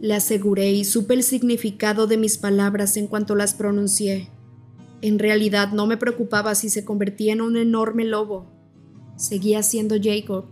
le 0.00 0.14
aseguré 0.14 0.72
y 0.72 0.86
supe 0.86 1.12
el 1.12 1.24
significado 1.24 2.06
de 2.06 2.16
mis 2.16 2.38
palabras 2.38 2.96
en 2.96 3.06
cuanto 3.06 3.34
las 3.34 3.52
pronuncié. 3.52 4.30
En 5.04 5.18
realidad 5.18 5.70
no 5.70 5.86
me 5.86 5.98
preocupaba 5.98 6.54
si 6.54 6.70
se 6.70 6.86
convertía 6.86 7.34
en 7.34 7.42
un 7.42 7.58
enorme 7.58 8.06
lobo. 8.06 8.50
Seguía 9.16 9.62
siendo 9.62 9.96
Jacob. 10.02 10.46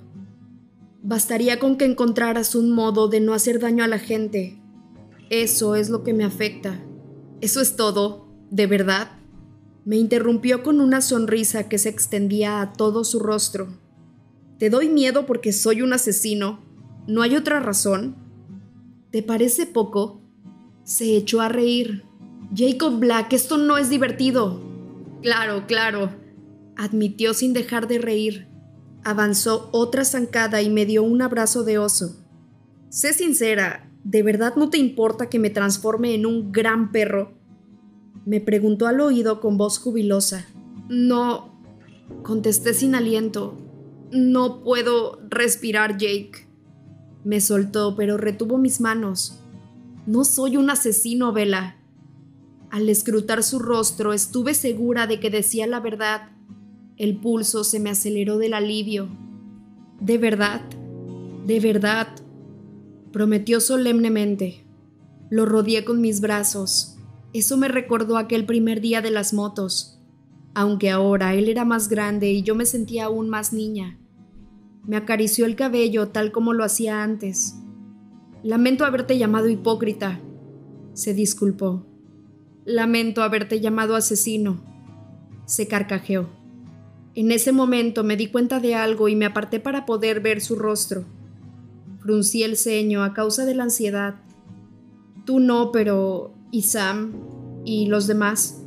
Bastaría 1.02 1.58
con 1.58 1.78
que 1.78 1.86
encontraras 1.86 2.54
un 2.54 2.70
modo 2.70 3.08
de 3.08 3.20
no 3.20 3.32
hacer 3.32 3.60
daño 3.60 3.82
a 3.82 3.88
la 3.88 3.98
gente. 3.98 4.60
Eso 5.30 5.74
es 5.74 5.88
lo 5.88 6.02
que 6.02 6.12
me 6.12 6.24
afecta. 6.24 6.84
Eso 7.40 7.62
es 7.62 7.76
todo, 7.76 8.28
¿de 8.50 8.66
verdad? 8.66 9.12
Me 9.86 9.96
interrumpió 9.96 10.62
con 10.62 10.82
una 10.82 11.00
sonrisa 11.00 11.70
que 11.70 11.78
se 11.78 11.88
extendía 11.88 12.60
a 12.60 12.74
todo 12.74 13.04
su 13.04 13.20
rostro. 13.20 13.68
¿Te 14.58 14.68
doy 14.68 14.90
miedo 14.90 15.24
porque 15.24 15.54
soy 15.54 15.80
un 15.80 15.94
asesino? 15.94 16.60
¿No 17.06 17.22
hay 17.22 17.36
otra 17.36 17.60
razón? 17.60 18.16
¿Te 19.10 19.22
parece 19.22 19.64
poco? 19.64 20.20
Se 20.84 21.16
echó 21.16 21.40
a 21.40 21.48
reír. 21.48 22.04
Jacob 22.54 22.98
Black, 22.98 23.32
esto 23.32 23.56
no 23.56 23.78
es 23.78 23.88
divertido. 23.88 24.60
Claro, 25.22 25.66
claro, 25.66 26.10
admitió 26.76 27.32
sin 27.32 27.54
dejar 27.54 27.88
de 27.88 27.98
reír. 27.98 28.46
Avanzó 29.04 29.70
otra 29.72 30.04
zancada 30.04 30.60
y 30.60 30.68
me 30.68 30.84
dio 30.84 31.02
un 31.02 31.22
abrazo 31.22 31.64
de 31.64 31.78
oso. 31.78 32.16
Sé 32.90 33.14
sincera, 33.14 33.90
¿de 34.04 34.22
verdad 34.22 34.54
no 34.56 34.68
te 34.68 34.76
importa 34.76 35.30
que 35.30 35.38
me 35.38 35.48
transforme 35.48 36.14
en 36.14 36.26
un 36.26 36.52
gran 36.52 36.92
perro? 36.92 37.32
Me 38.26 38.40
preguntó 38.40 38.86
al 38.86 39.00
oído 39.00 39.40
con 39.40 39.56
voz 39.56 39.78
jubilosa. 39.78 40.46
No, 40.90 41.58
contesté 42.22 42.74
sin 42.74 42.94
aliento. 42.94 43.58
No 44.12 44.62
puedo 44.62 45.20
respirar, 45.30 45.96
Jake. 45.96 46.46
Me 47.24 47.40
soltó, 47.40 47.96
pero 47.96 48.18
retuvo 48.18 48.58
mis 48.58 48.80
manos. 48.80 49.40
No 50.06 50.24
soy 50.24 50.58
un 50.58 50.68
asesino, 50.68 51.32
Vela. 51.32 51.81
Al 52.72 52.88
escrutar 52.88 53.42
su 53.42 53.58
rostro 53.58 54.14
estuve 54.14 54.54
segura 54.54 55.06
de 55.06 55.20
que 55.20 55.28
decía 55.28 55.66
la 55.66 55.78
verdad. 55.78 56.30
El 56.96 57.18
pulso 57.18 57.64
se 57.64 57.78
me 57.78 57.90
aceleró 57.90 58.38
del 58.38 58.54
alivio. 58.54 59.08
¿De 60.00 60.16
verdad? 60.16 60.62
¿De 61.46 61.60
verdad? 61.60 62.08
Prometió 63.12 63.60
solemnemente. 63.60 64.64
Lo 65.28 65.44
rodeé 65.44 65.84
con 65.84 66.00
mis 66.00 66.22
brazos. 66.22 66.96
Eso 67.34 67.58
me 67.58 67.68
recordó 67.68 68.16
aquel 68.16 68.46
primer 68.46 68.80
día 68.80 69.02
de 69.02 69.10
las 69.10 69.34
motos, 69.34 70.00
aunque 70.54 70.90
ahora 70.90 71.34
él 71.34 71.50
era 71.50 71.66
más 71.66 71.90
grande 71.90 72.32
y 72.32 72.42
yo 72.42 72.54
me 72.54 72.64
sentía 72.64 73.04
aún 73.04 73.28
más 73.28 73.52
niña. 73.52 73.98
Me 74.86 74.96
acarició 74.96 75.44
el 75.44 75.56
cabello 75.56 76.08
tal 76.08 76.32
como 76.32 76.54
lo 76.54 76.64
hacía 76.64 77.02
antes. 77.02 77.54
Lamento 78.42 78.86
haberte 78.86 79.18
llamado 79.18 79.50
hipócrita, 79.50 80.20
se 80.94 81.12
disculpó. 81.12 81.91
Lamento 82.64 83.22
haberte 83.22 83.60
llamado 83.60 83.96
asesino, 83.96 84.62
se 85.46 85.66
carcajeó. 85.66 86.28
En 87.14 87.32
ese 87.32 87.52
momento 87.52 88.04
me 88.04 88.16
di 88.16 88.28
cuenta 88.28 88.60
de 88.60 88.74
algo 88.74 89.08
y 89.08 89.16
me 89.16 89.26
aparté 89.26 89.60
para 89.60 89.84
poder 89.84 90.20
ver 90.20 90.40
su 90.40 90.54
rostro. 90.54 91.04
Fruncí 92.00 92.42
el 92.42 92.56
ceño 92.56 93.02
a 93.02 93.14
causa 93.14 93.44
de 93.44 93.54
la 93.54 93.64
ansiedad. 93.64 94.14
Tú 95.26 95.40
no, 95.40 95.72
pero... 95.72 96.34
¿Y 96.50 96.62
Sam? 96.62 97.14
¿Y 97.64 97.86
los 97.86 98.06
demás? 98.06 98.62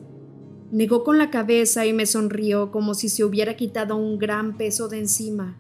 Negó 0.71 1.03
con 1.03 1.17
la 1.17 1.29
cabeza 1.29 1.85
y 1.85 1.93
me 1.93 2.05
sonrió 2.05 2.71
como 2.71 2.95
si 2.95 3.09
se 3.09 3.23
hubiera 3.23 3.55
quitado 3.55 3.95
un 3.95 4.17
gran 4.17 4.57
peso 4.57 4.89
de 4.89 4.99
encima. 4.99 5.57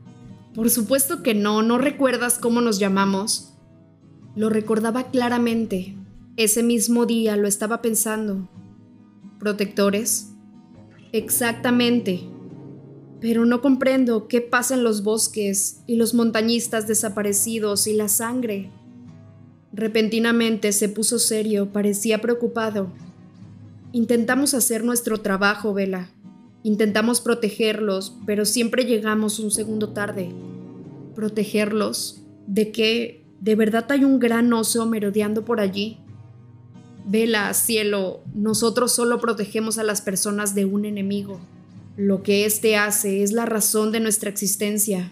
Por 0.53 0.69
supuesto 0.69 1.23
que 1.23 1.33
no, 1.33 1.61
¿no 1.61 1.77
recuerdas 1.77 2.37
cómo 2.37 2.61
nos 2.61 2.79
llamamos? 2.79 3.53
Lo 4.35 4.49
recordaba 4.49 5.05
claramente. 5.05 5.95
Ese 6.37 6.63
mismo 6.63 7.05
día 7.05 7.37
lo 7.37 7.47
estaba 7.47 7.81
pensando. 7.81 8.49
¿Protectores? 9.39 10.33
Exactamente. 11.13 12.27
Pero 13.21 13.45
no 13.45 13.61
comprendo 13.61 14.27
qué 14.27 14.41
pasa 14.41 14.73
en 14.73 14.83
los 14.83 15.01
bosques 15.01 15.81
y 15.87 15.95
los 15.95 16.13
montañistas 16.13 16.87
desaparecidos 16.87 17.87
y 17.87 17.93
la 17.93 18.09
sangre. 18.09 18.69
Repentinamente 19.71 20.73
se 20.73 20.89
puso 20.89 21.19
serio, 21.19 21.71
parecía 21.71 22.19
preocupado. 22.19 22.91
Intentamos 23.93 24.53
hacer 24.53 24.83
nuestro 24.83 25.21
trabajo, 25.21 25.73
Vela. 25.73 26.09
Intentamos 26.63 27.21
protegerlos, 27.21 28.17
pero 28.25 28.43
siempre 28.43 28.83
llegamos 28.83 29.39
un 29.39 29.51
segundo 29.51 29.93
tarde. 29.93 30.31
¿Protegerlos? 31.15 32.23
¿De 32.45 32.73
qué? 32.73 33.23
¿De 33.39 33.55
verdad 33.55 33.85
hay 33.89 34.03
un 34.03 34.19
gran 34.19 34.51
oso 34.51 34.85
merodeando 34.85 35.45
por 35.45 35.61
allí? 35.61 35.99
Vela, 37.07 37.53
cielo, 37.53 38.23
nosotros 38.33 38.91
solo 38.91 39.19
protegemos 39.19 39.77
a 39.77 39.83
las 39.83 40.01
personas 40.01 40.55
de 40.55 40.65
un 40.65 40.85
enemigo. 40.85 41.39
Lo 41.97 42.23
que 42.23 42.45
éste 42.45 42.75
hace 42.77 43.21
es 43.21 43.31
la 43.31 43.45
razón 43.45 43.91
de 43.91 43.99
nuestra 43.99 44.29
existencia. 44.29 45.11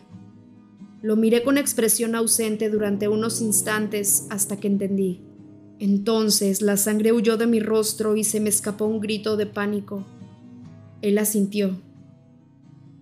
Lo 1.04 1.16
miré 1.16 1.44
con 1.44 1.58
expresión 1.58 2.16
ausente 2.16 2.70
durante 2.70 3.08
unos 3.08 3.42
instantes 3.42 4.26
hasta 4.30 4.58
que 4.58 4.68
entendí. 4.68 5.22
Entonces 5.80 6.62
la 6.62 6.78
sangre 6.78 7.12
huyó 7.12 7.38
de 7.38 7.46
mi 7.46 7.60
rostro 7.60 8.16
y 8.16 8.24
se 8.24 8.40
me 8.40 8.50
escapó 8.50 8.86
un 8.86 9.00
grito 9.00 9.38
de 9.38 9.46
pánico. 9.46 10.06
Él 11.02 11.18
asintió. 11.20 11.80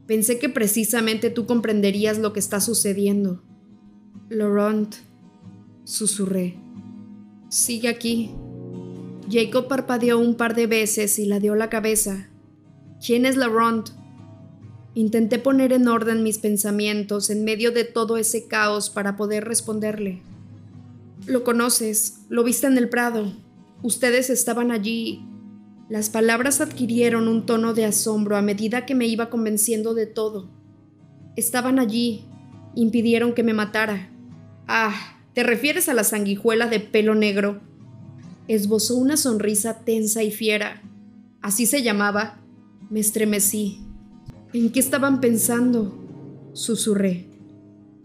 Pensé 0.06 0.38
que 0.38 0.50
precisamente 0.50 1.30
tú 1.30 1.46
comprenderías 1.46 2.20
lo 2.20 2.34
que 2.34 2.40
está 2.40 2.60
sucediendo. 2.60 3.42
Laurent, 4.30 4.96
susurré. 5.86 6.58
Sigue 7.50 7.88
aquí. 7.88 8.32
Jacob 9.32 9.68
parpadeó 9.68 10.20
un 10.20 10.36
par 10.36 10.56
de 10.56 10.68
veces 10.68 11.18
y 11.18 11.26
la 11.26 11.40
dio 11.40 11.56
la 11.56 11.70
cabeza. 11.70 12.28
¿Quién 13.06 13.26
es 13.26 13.38
Laurent? 13.38 13.90
Intenté 14.94 15.40
poner 15.40 15.72
en 15.72 15.88
orden 15.88 16.22
mis 16.22 16.38
pensamientos 16.38 17.30
en 17.30 17.46
medio 17.46 17.72
de 17.72 17.86
todo 17.86 18.18
ese 18.18 18.48
caos 18.48 18.90
para 18.90 19.16
poder 19.16 19.46
responderle. 19.46 20.22
Lo 21.26 21.46
conoces, 21.46 22.26
lo 22.28 22.44
viste 22.44 22.68
en 22.68 22.78
el 22.78 22.90
Prado. 22.90 23.32
Ustedes 23.84 24.30
estaban 24.30 24.70
allí. 24.70 25.24
Las 25.88 26.10
palabras 26.10 26.60
adquirieron 26.60 27.30
un 27.30 27.46
tono 27.46 27.74
de 27.74 27.86
asombro 27.86 28.36
a 28.36 28.42
medida 28.42 28.86
que 28.86 28.96
me 28.96 29.08
iba 29.08 29.30
convenciendo 29.30 29.94
de 29.94 30.08
todo. 30.08 30.50
Estaban 31.38 31.80
allí, 31.80 32.26
impidieron 32.76 33.34
que 33.34 33.44
me 33.44 33.54
matara. 33.54 34.10
Ah, 34.68 34.94
¿te 35.34 35.44
refieres 35.44 35.88
a 35.88 35.94
la 35.94 36.04
sanguijuela 36.04 36.68
de 36.68 36.82
pelo 36.82 37.16
negro? 37.16 37.62
Esbozó 38.52 38.98
una 38.98 39.16
sonrisa 39.16 39.86
tensa 39.86 40.24
y 40.24 40.30
fiera. 40.30 40.82
Así 41.42 41.66
se 41.66 41.84
llamaba. 41.84 42.42
Me 42.90 43.00
estremecí. 43.00 43.80
¿En 44.52 44.74
qué 44.74 44.82
estaban 44.82 45.22
pensando? 45.22 45.98
Susurré. 46.52 47.30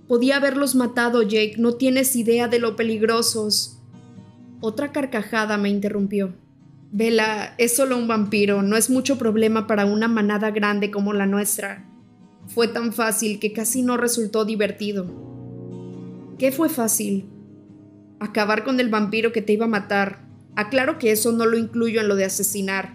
Podía 0.06 0.36
haberlos 0.36 0.76
matado, 0.76 1.22
Jake. 1.22 1.56
No 1.58 1.74
tienes 1.74 2.14
idea 2.14 2.46
de 2.46 2.60
lo 2.60 2.76
peligrosos. 2.76 3.82
Otra 4.60 4.92
carcajada 4.92 5.58
me 5.58 5.68
interrumpió. 5.68 6.36
Vela, 6.92 7.56
es 7.58 7.74
solo 7.74 7.96
un 7.98 8.06
vampiro, 8.06 8.62
no 8.62 8.76
es 8.76 8.88
mucho 8.88 9.18
problema 9.18 9.66
para 9.66 9.84
una 9.84 10.06
manada 10.06 10.52
grande 10.52 10.92
como 10.92 11.12
la 11.12 11.26
nuestra. 11.26 11.90
Fue 12.46 12.68
tan 12.68 12.92
fácil 12.92 13.40
que 13.40 13.52
casi 13.52 13.82
no 13.82 13.96
resultó 13.96 14.44
divertido. 14.44 15.10
¿Qué 16.38 16.52
fue 16.52 16.68
fácil? 16.68 17.28
Acabar 18.20 18.62
con 18.62 18.78
el 18.78 18.90
vampiro 18.90 19.32
que 19.32 19.42
te 19.42 19.52
iba 19.52 19.64
a 19.64 19.68
matar. 19.68 20.25
Aclaro 20.56 20.98
que 20.98 21.12
eso 21.12 21.32
no 21.32 21.44
lo 21.46 21.58
incluyo 21.58 22.00
en 22.00 22.08
lo 22.08 22.16
de 22.16 22.24
asesinar. 22.24 22.94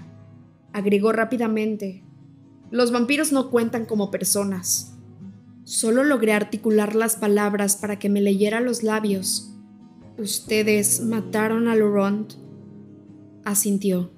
Agregó 0.73 1.11
rápidamente. 1.11 2.03
Los 2.71 2.91
vampiros 2.91 3.31
no 3.31 3.51
cuentan 3.51 3.85
como 3.85 4.09
personas. 4.09 4.97
Solo 5.63 6.03
logré 6.03 6.33
articular 6.33 6.95
las 6.95 7.15
palabras 7.15 7.75
para 7.75 7.99
que 7.99 8.09
me 8.09 8.19
leyera 8.19 8.61
los 8.61 8.81
labios. 8.81 9.53
Ustedes 10.17 11.01
mataron 11.01 11.67
a 11.67 11.75
Laurent. 11.75 12.33
Asintió. 13.45 14.11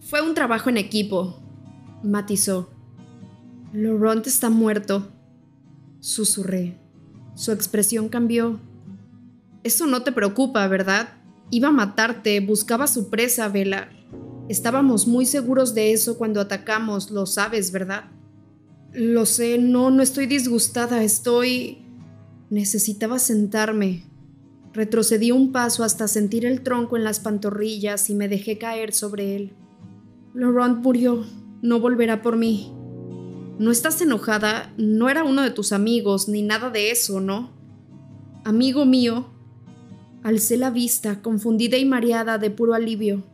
Fue 0.00 0.20
un 0.20 0.34
trabajo 0.34 0.68
en 0.68 0.76
equipo, 0.76 1.40
matizó. 2.02 2.70
Laurent 3.72 4.26
está 4.26 4.50
muerto. 4.50 5.12
Susurré. 6.00 6.78
Su 7.34 7.52
expresión 7.52 8.08
cambió. 8.08 8.60
Eso 9.62 9.86
no 9.86 10.02
te 10.02 10.12
preocupa, 10.12 10.66
¿verdad? 10.68 11.21
Iba 11.54 11.68
a 11.68 11.72
matarte, 11.72 12.40
buscaba 12.40 12.86
su 12.86 13.10
presa, 13.10 13.46
Vela. 13.48 13.90
Estábamos 14.48 15.06
muy 15.06 15.26
seguros 15.26 15.74
de 15.74 15.92
eso 15.92 16.16
cuando 16.16 16.40
atacamos, 16.40 17.10
lo 17.10 17.26
sabes, 17.26 17.72
¿verdad? 17.72 18.04
Lo 18.94 19.26
sé, 19.26 19.58
no, 19.58 19.90
no 19.90 20.02
estoy 20.02 20.24
disgustada, 20.24 21.04
estoy... 21.04 21.84
Necesitaba 22.48 23.18
sentarme. 23.18 24.04
Retrocedí 24.72 25.30
un 25.30 25.52
paso 25.52 25.84
hasta 25.84 26.08
sentir 26.08 26.46
el 26.46 26.62
tronco 26.62 26.96
en 26.96 27.04
las 27.04 27.20
pantorrillas 27.20 28.08
y 28.08 28.14
me 28.14 28.28
dejé 28.28 28.56
caer 28.56 28.94
sobre 28.94 29.36
él. 29.36 29.52
Laurent 30.32 30.78
murió, 30.78 31.26
no 31.60 31.80
volverá 31.80 32.22
por 32.22 32.38
mí. 32.38 32.72
¿No 33.58 33.70
estás 33.70 34.00
enojada? 34.00 34.72
No 34.78 35.10
era 35.10 35.22
uno 35.22 35.42
de 35.42 35.50
tus 35.50 35.72
amigos, 35.72 36.30
ni 36.30 36.40
nada 36.40 36.70
de 36.70 36.90
eso, 36.90 37.20
¿no? 37.20 37.50
Amigo 38.42 38.86
mío. 38.86 39.31
Alcé 40.22 40.56
la 40.56 40.70
vista, 40.70 41.22
confundida 41.22 41.78
y 41.78 41.84
mareada 41.84 42.38
de 42.38 42.50
puro 42.50 42.74
alivio. 42.74 43.24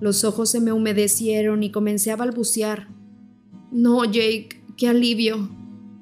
Los 0.00 0.24
ojos 0.24 0.50
se 0.50 0.60
me 0.60 0.72
humedecieron 0.72 1.62
y 1.62 1.70
comencé 1.70 2.10
a 2.10 2.16
balbucear. 2.16 2.88
No, 3.70 4.04
Jake, 4.04 4.64
Qué 4.76 4.88
alivio. 4.88 5.50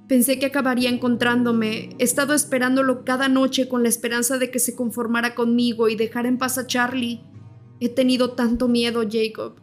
Pensé 0.08 0.38
que 0.38 0.46
acabaría 0.46 0.88
encontrándome. 0.88 1.90
He 1.98 2.04
estado 2.04 2.32
esperándolo 2.32 3.04
cada 3.04 3.28
noche 3.28 3.68
con 3.68 3.82
la 3.82 3.90
esperanza 3.90 4.38
de 4.38 4.50
que 4.50 4.58
se 4.58 4.74
conformara 4.74 5.34
conmigo 5.34 5.88
y 5.88 5.96
dejara 5.96 6.28
en 6.28 6.38
paz 6.38 6.56
a 6.56 6.66
Charlie. 6.66 7.20
He 7.80 7.90
tenido 7.90 8.32
tanto 8.32 8.66
miedo, 8.66 9.02
Jacob. 9.10 9.56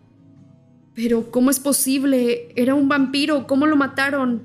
Pero, 0.94 1.32
¿cómo 1.32 1.50
es 1.50 1.60
posible? 1.60 2.50
Era 2.56 2.76
un 2.76 2.88
vampiro. 2.88 3.48
¿Cómo 3.48 3.66
lo 3.66 3.76
mataron? 3.76 4.44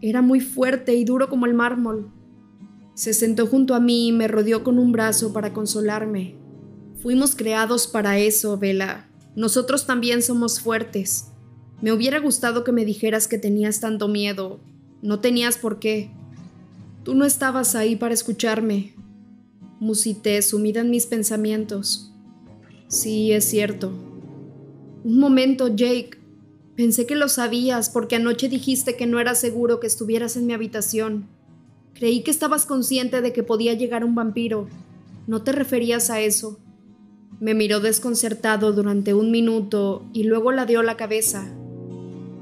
Era 0.00 0.22
muy 0.22 0.40
fuerte 0.40 0.94
y 0.94 1.04
duro 1.04 1.28
como 1.28 1.46
el 1.46 1.54
mármol. 1.54 2.10
Se 2.94 3.12
sentó 3.12 3.46
junto 3.46 3.74
a 3.74 3.80
mí 3.80 4.08
y 4.08 4.12
me 4.12 4.28
rodeó 4.28 4.62
con 4.62 4.78
un 4.78 4.92
brazo 4.92 5.32
para 5.32 5.52
consolarme. 5.52 6.36
Fuimos 7.02 7.34
creados 7.34 7.86
para 7.86 8.18
eso, 8.18 8.56
Vela. 8.56 9.10
Nosotros 9.36 9.84
también 9.84 10.22
somos 10.22 10.60
fuertes. 10.60 11.26
Me 11.82 11.92
hubiera 11.92 12.20
gustado 12.20 12.62
que 12.62 12.72
me 12.72 12.84
dijeras 12.84 13.26
que 13.26 13.36
tenías 13.36 13.80
tanto 13.80 14.08
miedo. 14.08 14.60
No 15.02 15.20
tenías 15.20 15.58
por 15.58 15.80
qué. 15.80 16.10
Tú 17.02 17.14
no 17.14 17.24
estabas 17.24 17.74
ahí 17.74 17.96
para 17.96 18.14
escucharme. 18.14 18.94
Musité, 19.80 20.40
sumida 20.40 20.80
en 20.80 20.90
mis 20.90 21.06
pensamientos. 21.06 22.12
Sí, 22.88 23.32
es 23.32 23.44
cierto. 23.44 23.92
Un 25.02 25.18
momento, 25.18 25.68
Jake. 25.68 26.12
Pensé 26.76 27.06
que 27.06 27.16
lo 27.16 27.28
sabías 27.28 27.90
porque 27.90 28.16
anoche 28.16 28.48
dijiste 28.48 28.96
que 28.96 29.06
no 29.06 29.20
era 29.20 29.34
seguro 29.34 29.80
que 29.80 29.86
estuvieras 29.86 30.36
en 30.36 30.46
mi 30.46 30.54
habitación. 30.54 31.28
Creí 31.94 32.22
que 32.22 32.30
estabas 32.30 32.66
consciente 32.66 33.20
de 33.20 33.32
que 33.32 33.42
podía 33.42 33.74
llegar 33.74 34.04
un 34.04 34.14
vampiro. 34.14 34.68
¿No 35.26 35.42
te 35.42 35.52
referías 35.52 36.10
a 36.10 36.20
eso? 36.20 36.58
Me 37.40 37.54
miró 37.54 37.80
desconcertado 37.80 38.72
durante 38.72 39.14
un 39.14 39.30
minuto 39.30 40.04
y 40.12 40.24
luego 40.24 40.52
la 40.52 40.66
dio 40.66 40.82
la 40.82 40.96
cabeza. 40.96 41.54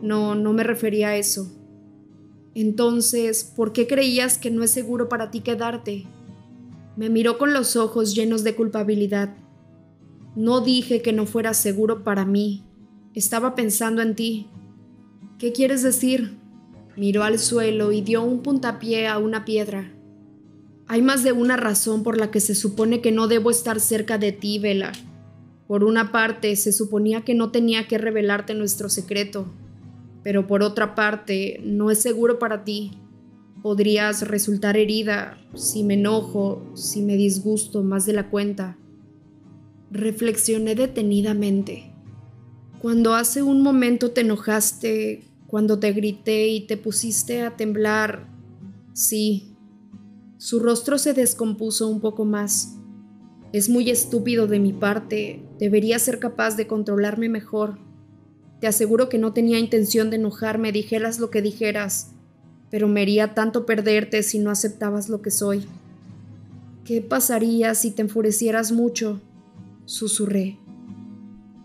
No, 0.02 0.34
no 0.34 0.52
me 0.52 0.64
refería 0.64 1.08
a 1.08 1.16
eso. 1.16 1.50
Entonces, 2.54 3.44
¿por 3.44 3.72
qué 3.72 3.86
creías 3.86 4.38
que 4.38 4.50
no 4.50 4.62
es 4.62 4.70
seguro 4.70 5.08
para 5.08 5.30
ti 5.30 5.40
quedarte? 5.40 6.06
Me 6.96 7.08
miró 7.08 7.38
con 7.38 7.54
los 7.54 7.76
ojos 7.76 8.14
llenos 8.14 8.44
de 8.44 8.54
culpabilidad. 8.54 9.34
No 10.34 10.60
dije 10.60 11.02
que 11.02 11.12
no 11.12 11.26
fuera 11.26 11.54
seguro 11.54 12.04
para 12.04 12.26
mí. 12.26 12.64
Estaba 13.14 13.54
pensando 13.54 14.02
en 14.02 14.14
ti. 14.14 14.48
¿Qué 15.38 15.52
quieres 15.52 15.82
decir? 15.82 16.41
Miró 16.96 17.22
al 17.22 17.38
suelo 17.38 17.92
y 17.92 18.02
dio 18.02 18.22
un 18.22 18.42
puntapié 18.42 19.08
a 19.08 19.18
una 19.18 19.44
piedra. 19.44 19.92
Hay 20.86 21.00
más 21.00 21.22
de 21.24 21.32
una 21.32 21.56
razón 21.56 22.02
por 22.02 22.18
la 22.18 22.30
que 22.30 22.40
se 22.40 22.54
supone 22.54 23.00
que 23.00 23.12
no 23.12 23.28
debo 23.28 23.50
estar 23.50 23.80
cerca 23.80 24.18
de 24.18 24.32
ti, 24.32 24.58
Vela. 24.58 24.92
Por 25.66 25.84
una 25.84 26.12
parte, 26.12 26.54
se 26.56 26.70
suponía 26.70 27.22
que 27.22 27.34
no 27.34 27.50
tenía 27.50 27.88
que 27.88 27.96
revelarte 27.96 28.54
nuestro 28.54 28.88
secreto, 28.88 29.46
Pero 30.22 30.46
por 30.46 30.62
otra 30.62 30.94
parte, 30.94 31.60
no 31.64 31.90
es 31.90 32.00
seguro 32.00 32.38
para 32.38 32.62
ti. 32.62 32.92
Podrías 33.62 34.28
resultar 34.28 34.76
herida 34.76 35.38
si 35.54 35.82
me 35.82 35.94
enojo, 35.94 36.70
si 36.74 37.02
me 37.02 37.16
disgusto 37.16 37.82
más 37.82 38.06
de 38.06 38.12
la 38.12 38.30
cuenta. 38.30 38.76
Reflexioné 39.90 40.74
detenidamente. 40.74 41.92
Cuando 42.80 43.14
hace 43.14 43.42
un 43.42 43.62
momento 43.62 44.10
te 44.12 44.20
enojaste, 44.20 45.24
cuando 45.52 45.78
te 45.78 45.92
grité 45.92 46.48
y 46.48 46.62
te 46.62 46.78
pusiste 46.78 47.42
a 47.42 47.58
temblar, 47.58 48.26
sí. 48.94 49.54
Su 50.38 50.60
rostro 50.60 50.96
se 50.96 51.12
descompuso 51.12 51.88
un 51.88 52.00
poco 52.00 52.24
más. 52.24 52.78
Es 53.52 53.68
muy 53.68 53.90
estúpido 53.90 54.46
de 54.46 54.58
mi 54.58 54.72
parte, 54.72 55.42
debería 55.58 55.98
ser 55.98 56.20
capaz 56.20 56.56
de 56.56 56.66
controlarme 56.66 57.28
mejor. 57.28 57.76
Te 58.62 58.66
aseguro 58.66 59.10
que 59.10 59.18
no 59.18 59.34
tenía 59.34 59.58
intención 59.58 60.08
de 60.08 60.16
enojarme, 60.16 60.72
dijeras 60.72 61.20
lo 61.20 61.28
que 61.28 61.42
dijeras, 61.42 62.12
pero 62.70 62.88
me 62.88 63.02
haría 63.02 63.34
tanto 63.34 63.66
perderte 63.66 64.22
si 64.22 64.38
no 64.38 64.50
aceptabas 64.50 65.10
lo 65.10 65.20
que 65.20 65.30
soy. 65.30 65.66
¿Qué 66.82 67.02
pasaría 67.02 67.74
si 67.74 67.90
te 67.90 68.00
enfurecieras 68.00 68.72
mucho? 68.72 69.20
Susurré. 69.84 70.58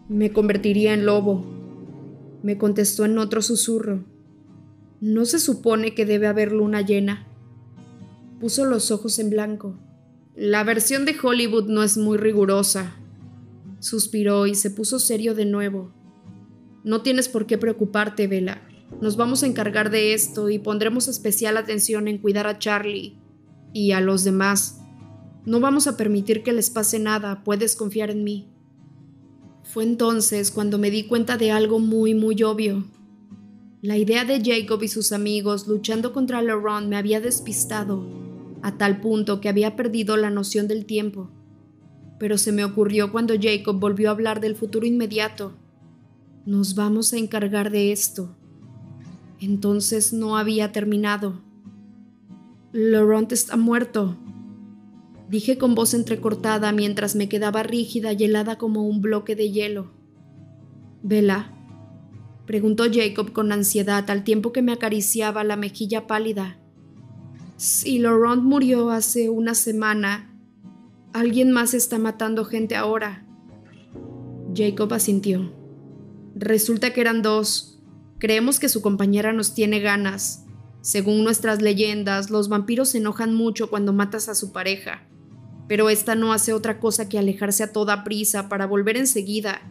Me 0.10 0.34
convertiría 0.34 0.94
en 0.94 1.06
lobo. 1.06 1.57
Me 2.48 2.58
contestó 2.58 3.04
en 3.04 3.18
otro 3.18 3.42
susurro. 3.42 4.06
¿No 5.02 5.26
se 5.26 5.38
supone 5.38 5.94
que 5.94 6.06
debe 6.06 6.28
haber 6.28 6.54
luna 6.54 6.80
llena? 6.80 7.28
Puso 8.40 8.64
los 8.64 8.90
ojos 8.90 9.20
en 9.20 9.30
blanco. 9.30 9.78
La 10.34 10.64
versión 10.64 11.04
de 11.04 11.14
Hollywood 11.22 11.66
no 11.66 11.84
es 11.84 11.98
muy 11.98 12.18
rigurosa. 12.18 12.96
Suspiró 13.82 14.48
y 14.48 14.56
se 14.56 14.72
puso 14.72 14.98
serio 14.98 15.36
de 15.36 15.44
nuevo. 15.44 15.92
No 16.86 17.02
tienes 17.02 17.28
por 17.28 17.48
qué 17.48 17.58
preocuparte, 17.58 18.28
Vela. 18.28 18.62
Nos 19.02 19.18
vamos 19.18 19.44
a 19.44 19.48
encargar 19.48 19.90
de 19.90 20.14
esto 20.14 20.50
y 20.50 20.58
pondremos 20.58 21.10
especial 21.10 21.58
atención 21.58 22.08
en 22.08 22.18
cuidar 22.18 22.48
a 22.48 22.60
Charlie 22.60 23.18
y 23.74 23.92
a 23.92 24.00
los 24.00 24.24
demás. 24.24 24.80
No 25.46 25.60
vamos 25.60 25.86
a 25.88 25.98
permitir 25.98 26.44
que 26.44 26.54
les 26.54 26.70
pase 26.70 26.98
nada, 26.98 27.44
puedes 27.44 27.76
confiar 27.76 28.10
en 28.10 28.24
mí. 28.24 28.48
Fue 29.74 29.84
entonces 29.84 30.50
cuando 30.50 30.78
me 30.78 30.90
di 30.90 31.04
cuenta 31.04 31.36
de 31.36 31.52
algo 31.52 31.80
muy, 31.80 32.14
muy 32.14 32.42
obvio. 32.42 32.86
La 33.82 33.98
idea 33.98 34.24
de 34.24 34.42
Jacob 34.42 34.82
y 34.82 34.88
sus 34.88 35.12
amigos 35.12 35.68
luchando 35.68 36.14
contra 36.14 36.42
Laurent 36.42 36.88
me 36.88 36.96
había 36.96 37.20
despistado 37.20 38.08
a 38.62 38.78
tal 38.78 39.02
punto 39.02 39.42
que 39.42 39.50
había 39.50 39.76
perdido 39.76 40.16
la 40.16 40.30
noción 40.30 40.70
del 40.70 40.86
tiempo. 40.86 41.30
Pero 42.18 42.38
se 42.38 42.54
me 42.54 42.64
ocurrió 42.64 43.12
cuando 43.12 43.34
Jacob 43.40 43.78
volvió 43.78 44.08
a 44.08 44.14
hablar 44.14 44.40
del 44.40 44.56
futuro 44.56 44.86
inmediato. 44.86 45.52
Nos 46.46 46.74
vamos 46.74 47.12
a 47.12 47.18
encargar 47.18 47.70
de 47.70 47.92
esto. 47.92 48.36
Entonces 49.42 50.14
no 50.14 50.38
había 50.38 50.72
terminado. 50.72 51.42
Laurent 52.72 53.34
está 53.34 53.58
muerto, 53.58 54.18
dije 55.30 55.58
con 55.58 55.76
voz 55.76 55.94
entrecortada 55.94 56.72
mientras 56.72 57.16
me 57.16 57.30
quedaba 57.30 57.64
rígida 57.64 58.14
y 58.14 58.24
helada 58.24 58.58
como 58.58 58.88
un 58.88 59.02
bloque 59.02 59.36
de 59.36 59.52
hielo. 59.52 59.92
¿Vela? 61.04 61.54
preguntó 62.46 62.86
Jacob 62.92 63.34
con 63.34 63.52
ansiedad 63.52 64.10
al 64.10 64.24
tiempo 64.24 64.54
que 64.54 64.62
me 64.62 64.72
acariciaba 64.72 65.44
la 65.44 65.58
mejilla 65.58 66.08
pálida. 66.08 66.58
Si 67.58 68.00
Laurent 68.00 68.44
murió 68.44 68.92
hace 68.92 69.30
una 69.30 69.54
semana, 69.54 70.34
alguien 71.12 71.52
más 71.52 71.74
está 71.74 72.00
matando 72.00 72.46
gente 72.46 72.76
ahora. 72.76 73.26
Jacob 74.56 74.94
asintió. 74.94 75.52
Resulta 76.36 76.94
que 76.94 77.02
eran 77.02 77.22
dos. 77.22 77.82
Creemos 78.20 78.60
que 78.60 78.70
su 78.70 78.82
compañera 78.82 79.34
nos 79.34 79.54
tiene 79.54 79.80
ganas. 79.80 80.46
Según 80.82 81.24
nuestras 81.24 81.62
leyendas, 81.62 82.30
los 82.30 82.48
vampiros 82.48 82.90
se 82.90 83.00
enojan 83.00 83.34
mucho 83.34 83.70
cuando 83.70 83.92
matas 83.92 84.30
a 84.30 84.36
su 84.36 84.54
pareja. 84.54 85.08
Pero 85.68 85.90
esta 85.90 86.16
no 86.16 86.34
hace 86.34 86.54
otra 86.54 86.80
cosa 86.80 87.10
que 87.10 87.20
alejarse 87.20 87.64
a 87.64 87.72
toda 87.72 88.04
prisa 88.04 88.50
para 88.50 88.68
volver 88.68 88.98
enseguida. 88.98 89.62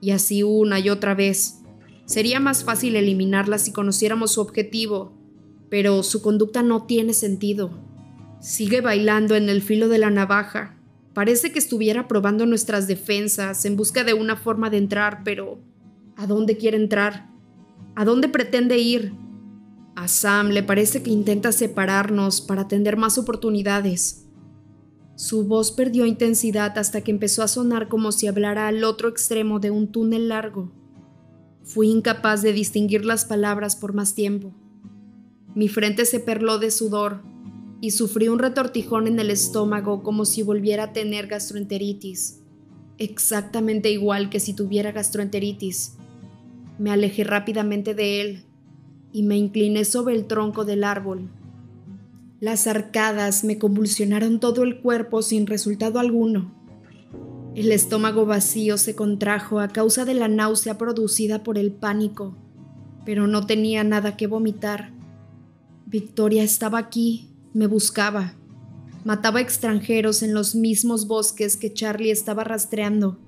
Y 0.00 0.10
así 0.10 0.42
una 0.42 0.78
y 0.78 0.90
otra 0.90 1.14
vez. 1.14 1.62
Sería 2.04 2.40
más 2.40 2.64
fácil 2.64 2.96
eliminarla 2.96 3.58
si 3.58 3.72
conociéramos 3.72 4.32
su 4.32 4.40
objetivo, 4.40 5.12
pero 5.68 6.02
su 6.02 6.22
conducta 6.22 6.62
no 6.62 6.86
tiene 6.86 7.12
sentido. 7.12 7.70
Sigue 8.40 8.80
bailando 8.80 9.34
en 9.34 9.48
el 9.48 9.60
filo 9.62 9.88
de 9.88 9.98
la 9.98 10.10
navaja. 10.10 10.78
Parece 11.12 11.52
que 11.52 11.58
estuviera 11.58 12.08
probando 12.08 12.46
nuestras 12.46 12.86
defensas 12.86 13.64
en 13.64 13.76
busca 13.76 14.04
de 14.04 14.14
una 14.14 14.36
forma 14.36 14.70
de 14.70 14.78
entrar, 14.78 15.22
pero 15.24 15.58
¿a 16.16 16.26
dónde 16.26 16.56
quiere 16.56 16.76
entrar? 16.76 17.28
¿A 17.94 18.04
dónde 18.04 18.28
pretende 18.28 18.78
ir? 18.78 19.12
A 19.96 20.06
Sam 20.06 20.50
le 20.50 20.62
parece 20.62 21.02
que 21.02 21.10
intenta 21.10 21.50
separarnos 21.50 22.40
para 22.40 22.68
tener 22.68 22.96
más 22.96 23.18
oportunidades. 23.18 24.27
Su 25.18 25.42
voz 25.42 25.72
perdió 25.72 26.06
intensidad 26.06 26.78
hasta 26.78 27.00
que 27.00 27.10
empezó 27.10 27.42
a 27.42 27.48
sonar 27.48 27.88
como 27.88 28.12
si 28.12 28.28
hablara 28.28 28.68
al 28.68 28.84
otro 28.84 29.08
extremo 29.08 29.58
de 29.58 29.72
un 29.72 29.88
túnel 29.88 30.28
largo. 30.28 30.70
Fui 31.64 31.88
incapaz 31.90 32.40
de 32.40 32.52
distinguir 32.52 33.04
las 33.04 33.24
palabras 33.24 33.74
por 33.74 33.94
más 33.94 34.14
tiempo. 34.14 34.54
Mi 35.56 35.66
frente 35.66 36.04
se 36.04 36.20
perló 36.20 36.60
de 36.60 36.70
sudor 36.70 37.22
y 37.80 37.90
sufrí 37.90 38.28
un 38.28 38.38
retortijón 38.38 39.08
en 39.08 39.18
el 39.18 39.32
estómago 39.32 40.04
como 40.04 40.24
si 40.24 40.44
volviera 40.44 40.84
a 40.84 40.92
tener 40.92 41.26
gastroenteritis, 41.26 42.38
exactamente 42.96 43.90
igual 43.90 44.30
que 44.30 44.38
si 44.38 44.54
tuviera 44.54 44.92
gastroenteritis. 44.92 45.96
Me 46.78 46.92
alejé 46.92 47.24
rápidamente 47.24 47.92
de 47.92 48.20
él 48.20 48.44
y 49.12 49.24
me 49.24 49.36
incliné 49.36 49.84
sobre 49.84 50.14
el 50.14 50.28
tronco 50.28 50.64
del 50.64 50.84
árbol. 50.84 51.28
Las 52.40 52.66
arcadas 52.66 53.44
me 53.44 53.58
convulsionaron 53.58 54.40
todo 54.40 54.62
el 54.62 54.80
cuerpo 54.80 55.22
sin 55.22 55.46
resultado 55.46 55.98
alguno. 55.98 56.54
El 57.54 57.72
estómago 57.72 58.26
vacío 58.26 58.78
se 58.78 58.94
contrajo 58.94 59.60
a 59.60 59.68
causa 59.68 60.04
de 60.04 60.14
la 60.14 60.28
náusea 60.28 60.78
producida 60.78 61.42
por 61.42 61.58
el 61.58 61.72
pánico, 61.72 62.36
pero 63.04 63.26
no 63.26 63.46
tenía 63.46 63.82
nada 63.82 64.16
que 64.16 64.26
vomitar 64.26 64.98
Victoria 65.90 66.42
estaba 66.42 66.76
aquí, 66.76 67.30
me 67.54 67.66
buscaba. 67.66 68.34
Mataba 69.06 69.40
extranjeros 69.40 70.22
en 70.22 70.34
los 70.34 70.54
mismos 70.54 71.06
bosques 71.06 71.56
que 71.56 71.72
Charlie 71.72 72.10
estaba 72.10 72.44
rastreando. 72.44 73.18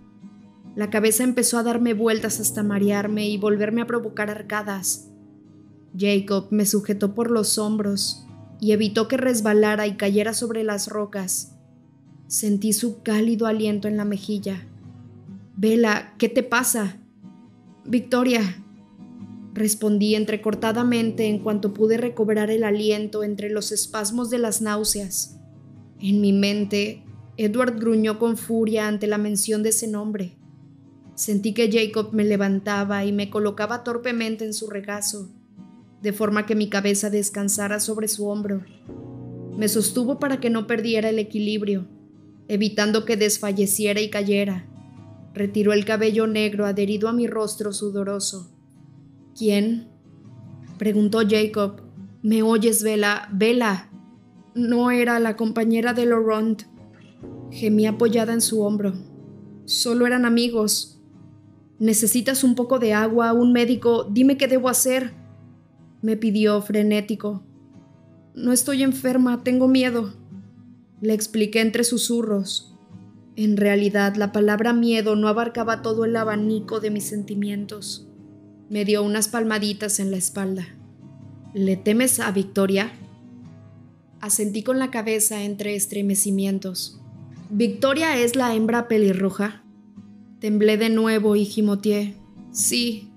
La 0.76 0.90
cabeza 0.90 1.24
empezó 1.24 1.56
a 1.56 1.62
darme 1.62 1.94
vueltas 1.94 2.38
hasta 2.38 2.62
marearme 2.62 3.30
y 3.30 3.38
volverme 3.38 3.80
a 3.80 3.86
provocar 3.86 4.28
arcadas. 4.28 5.08
Jacob 5.96 6.48
me 6.50 6.66
sujetó 6.66 7.14
por 7.14 7.30
los 7.30 7.56
hombros 7.56 8.26
y 8.60 8.72
evitó 8.72 9.08
que 9.08 9.16
resbalara 9.16 9.86
y 9.86 9.96
cayera 9.96 10.34
sobre 10.34 10.64
las 10.64 10.88
rocas. 10.88 11.56
Sentí 12.26 12.72
su 12.72 13.02
cálido 13.02 13.46
aliento 13.46 13.88
en 13.88 13.96
la 13.96 14.04
mejilla. 14.04 14.66
Vela, 15.56 16.14
¿qué 16.18 16.28
te 16.28 16.42
pasa? 16.42 16.98
Victoria, 17.84 18.60
Respondí 19.52 20.14
entrecortadamente 20.14 21.26
en 21.26 21.40
cuanto 21.40 21.74
pude 21.74 21.96
recobrar 21.96 22.50
el 22.50 22.62
aliento 22.62 23.24
entre 23.24 23.50
los 23.50 23.72
espasmos 23.72 24.30
de 24.30 24.38
las 24.38 24.62
náuseas. 24.62 25.38
En 25.98 26.20
mi 26.20 26.32
mente, 26.32 27.02
Edward 27.36 27.78
gruñó 27.78 28.18
con 28.18 28.36
furia 28.36 28.86
ante 28.86 29.06
la 29.06 29.18
mención 29.18 29.62
de 29.62 29.70
ese 29.70 29.88
nombre. 29.88 30.36
Sentí 31.14 31.52
que 31.52 31.70
Jacob 31.70 32.10
me 32.12 32.24
levantaba 32.24 33.04
y 33.04 33.12
me 33.12 33.28
colocaba 33.28 33.82
torpemente 33.82 34.44
en 34.44 34.54
su 34.54 34.68
regazo, 34.68 35.28
de 36.02 36.12
forma 36.12 36.46
que 36.46 36.54
mi 36.54 36.68
cabeza 36.68 37.10
descansara 37.10 37.80
sobre 37.80 38.08
su 38.08 38.28
hombro. 38.28 38.64
Me 39.56 39.68
sostuvo 39.68 40.18
para 40.18 40.40
que 40.40 40.50
no 40.50 40.66
perdiera 40.66 41.10
el 41.10 41.18
equilibrio, 41.18 41.86
evitando 42.48 43.04
que 43.04 43.16
desfalleciera 43.16 44.00
y 44.00 44.10
cayera. 44.10 44.66
Retiró 45.34 45.72
el 45.72 45.84
cabello 45.84 46.26
negro 46.26 46.66
adherido 46.66 47.08
a 47.08 47.12
mi 47.12 47.26
rostro 47.26 47.72
sudoroso 47.72 48.56
¿Quién? 49.36 49.88
preguntó 50.78 51.20
Jacob. 51.26 51.82
¿Me 52.22 52.42
oyes, 52.42 52.82
Vela? 52.82 53.28
Vela. 53.32 53.90
No 54.54 54.90
era 54.90 55.18
la 55.20 55.36
compañera 55.36 55.94
de 55.94 56.06
Laurent. 56.06 56.64
Gemí 57.50 57.86
apoyada 57.86 58.32
en 58.32 58.40
su 58.40 58.62
hombro. 58.62 58.92
Solo 59.64 60.06
eran 60.06 60.24
amigos. 60.24 61.00
¿Necesitas 61.78 62.44
un 62.44 62.54
poco 62.54 62.78
de 62.78 62.92
agua, 62.92 63.32
un 63.32 63.52
médico? 63.52 64.04
Dime 64.10 64.36
qué 64.36 64.48
debo 64.48 64.68
hacer. 64.68 65.14
Me 66.02 66.16
pidió 66.16 66.60
frenético. 66.62 67.42
No 68.34 68.52
estoy 68.52 68.82
enferma, 68.82 69.42
tengo 69.42 69.68
miedo. 69.68 70.14
Le 71.00 71.12
expliqué 71.12 71.60
entre 71.60 71.84
susurros. 71.84 72.74
En 73.36 73.56
realidad, 73.56 74.16
la 74.16 74.32
palabra 74.32 74.72
miedo 74.72 75.16
no 75.16 75.28
abarcaba 75.28 75.82
todo 75.82 76.04
el 76.04 76.16
abanico 76.16 76.80
de 76.80 76.90
mis 76.90 77.04
sentimientos. 77.04 78.06
Me 78.68 78.84
dio 78.84 79.02
unas 79.02 79.28
palmaditas 79.28 79.98
en 80.00 80.10
la 80.10 80.16
espalda. 80.16 80.66
¿Le 81.54 81.76
temes 81.76 82.20
a 82.20 82.30
Victoria? 82.30 82.92
Asentí 84.20 84.62
con 84.62 84.78
la 84.78 84.90
cabeza 84.90 85.42
entre 85.42 85.74
estremecimientos. 85.74 87.00
¿Victoria 87.50 88.16
es 88.18 88.36
la 88.36 88.54
hembra 88.54 88.86
pelirroja? 88.86 89.64
Temblé 90.38 90.76
de 90.76 90.88
nuevo 90.88 91.34
y 91.34 91.44
gimoteé. 91.44 92.14
Sí. 92.52 93.09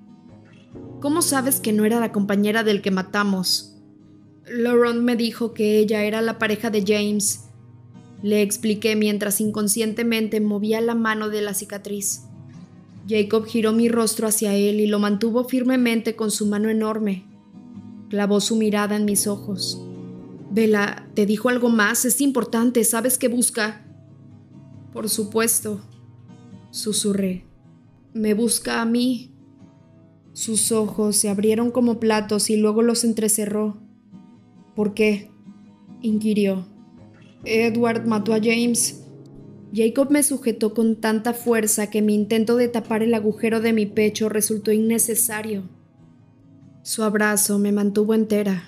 ¿Cómo 1.03 1.21
sabes 1.21 1.59
que 1.59 1.73
no 1.73 1.83
era 1.83 1.99
la 1.99 2.13
compañera 2.13 2.63
del 2.63 2.81
que 2.81 2.89
matamos? 2.89 3.75
Laurent 4.47 5.01
me 5.01 5.17
dijo 5.17 5.53
que 5.53 5.77
ella 5.79 6.05
era 6.05 6.21
la 6.21 6.39
pareja 6.39 6.69
de 6.69 6.81
James. 6.87 7.41
Le 8.21 8.41
expliqué 8.41 8.95
mientras 8.95 9.41
inconscientemente 9.41 10.39
movía 10.39 10.79
la 10.79 10.95
mano 10.95 11.27
de 11.27 11.41
la 11.41 11.53
cicatriz. 11.53 12.21
Jacob 13.05 13.45
giró 13.45 13.73
mi 13.73 13.89
rostro 13.89 14.29
hacia 14.29 14.55
él 14.55 14.79
y 14.79 14.87
lo 14.87 14.97
mantuvo 14.97 15.43
firmemente 15.43 16.15
con 16.15 16.31
su 16.31 16.45
mano 16.45 16.69
enorme. 16.69 17.25
Clavó 18.07 18.39
su 18.39 18.55
mirada 18.55 18.95
en 18.95 19.03
mis 19.03 19.27
ojos. 19.27 19.81
Vela, 20.51 21.09
¿te 21.15 21.25
dijo 21.25 21.49
algo 21.49 21.67
más? 21.67 22.05
Es 22.05 22.21
importante, 22.21 22.81
¿sabes 22.85 23.17
qué 23.17 23.27
busca? 23.27 23.85
Por 24.93 25.09
supuesto, 25.09 25.81
susurré. 26.71 27.45
Me 28.13 28.33
busca 28.33 28.81
a 28.81 28.85
mí. 28.85 29.32
Sus 30.33 30.71
ojos 30.71 31.15
se 31.15 31.29
abrieron 31.29 31.71
como 31.71 31.99
platos 31.99 32.49
y 32.49 32.57
luego 32.57 32.81
los 32.81 33.03
entrecerró. 33.03 33.77
¿Por 34.75 34.93
qué? 34.93 35.29
inquirió. 36.01 36.65
Edward 37.45 38.05
mató 38.05 38.33
a 38.33 38.39
James. 38.39 39.03
Jacob 39.73 40.11
me 40.11 40.21
sujetó 40.21 40.73
con 40.73 40.97
tanta 40.97 41.33
fuerza 41.33 41.89
que 41.89 42.01
mi 42.01 42.13
intento 42.13 42.57
de 42.57 42.67
tapar 42.67 43.03
el 43.03 43.13
agujero 43.13 43.59
de 43.59 43.73
mi 43.73 43.85
pecho 43.85 44.29
resultó 44.29 44.71
innecesario. 44.71 45.63
Su 46.83 47.03
abrazo 47.03 47.59
me 47.59 47.71
mantuvo 47.71 48.13
entera. 48.13 48.65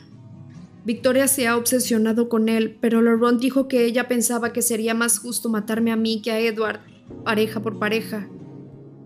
Victoria 0.86 1.28
se 1.28 1.47
ha 1.47 1.58
obsesionado 1.58 2.30
con 2.30 2.47
él, 2.47 2.78
pero 2.80 3.01
Laurent 3.01 3.41
dijo 3.41 3.67
que 3.67 3.86
ella 3.86 4.08
pensaba 4.08 4.54
que 4.54 4.62
sería 4.62 4.93
más 4.93 5.19
justo 5.19 5.49
matarme 5.49 5.91
a 5.91 5.95
mí 5.95 6.21
que 6.21 6.32
a 6.32 6.39
Edward, 6.39 6.80
pareja 7.23 7.62
por 7.62 7.80
pareja. 7.80 8.30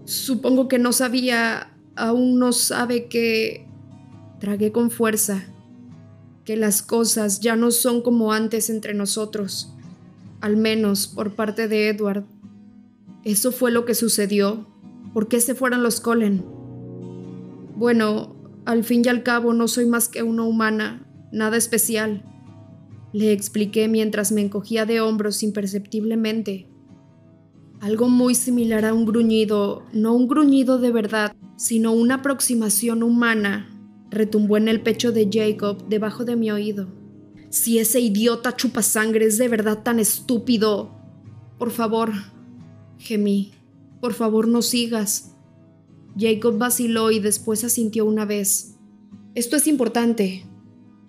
Supongo 0.04 0.68
que 0.68 0.78
no 0.78 0.92
sabía, 0.92 1.74
aún 1.96 2.40
no 2.40 2.52
sabe 2.54 3.08
que... 3.08 3.66
Tragué 4.40 4.72
con 4.72 4.90
fuerza, 4.90 5.44
que 6.46 6.56
las 6.56 6.82
cosas 6.82 7.42
ya 7.42 7.58
no 7.58 7.72
son 7.72 8.02
como 8.02 8.32
antes 8.32 8.70
entre 8.70 8.94
nosotros, 8.94 9.76
al 10.40 10.56
menos 10.56 11.08
por 11.08 11.36
parte 11.36 11.68
de 11.68 11.90
Edward. 11.90 12.24
Eso 13.26 13.52
fue 13.52 13.70
lo 13.70 13.84
que 13.84 13.96
sucedió. 13.96 14.66
¿Por 15.14 15.28
qué 15.28 15.42
se 15.42 15.56
fueron 15.56 15.84
los 15.84 16.00
Colen? 16.00 16.46
Bueno, 17.76 18.34
al 18.66 18.86
fin 18.86 19.02
y 19.04 19.10
al 19.10 19.24
cabo 19.24 19.54
no 19.54 19.68
soy 19.68 19.86
más 19.86 20.08
que 20.08 20.24
una 20.24 20.44
humana, 20.44 21.06
nada 21.34 21.58
especial. 21.58 22.24
Le 23.12 23.34
expliqué 23.34 23.88
mientras 23.90 24.32
me 24.32 24.42
encogía 24.42 24.86
de 24.86 25.02
hombros 25.02 25.44
imperceptiblemente. 25.44 26.68
Algo 27.82 28.08
muy 28.08 28.36
similar 28.36 28.86
a 28.86 28.94
un 28.94 29.06
gruñido, 29.06 29.84
no 29.92 30.14
un 30.14 30.28
gruñido 30.28 30.80
de 30.80 30.92
verdad, 30.92 31.36
sino 31.60 31.92
una 31.92 32.16
aproximación 32.16 33.04
humana, 33.04 33.70
retumbó 34.10 34.56
en 34.56 34.70
el 34.70 34.80
pecho 34.80 35.12
de 35.12 35.28
Jacob 35.30 35.90
debajo 35.90 36.24
de 36.24 36.38
mi 36.38 36.50
oído. 36.52 36.88
Si 37.50 37.80
ese 37.80 38.00
idiota 38.00 38.56
chupa 38.56 38.82
sangre 38.82 39.26
es 39.26 39.38
de 39.38 39.50
verdad 39.50 39.84
tan 39.84 40.00
estúpido. 40.00 40.96
Por 41.58 41.72
favor, 41.72 42.14
gemí. 42.98 43.52
Por 44.00 44.14
favor, 44.14 44.48
no 44.48 44.62
sigas. 44.62 45.36
Jacob 46.18 46.58
vaciló 46.58 47.12
y 47.12 47.20
después 47.20 47.66
asintió 47.66 48.06
una 48.06 48.24
vez. 48.24 48.78
Esto 49.36 49.58
es 49.58 49.68
importante, 49.68 50.46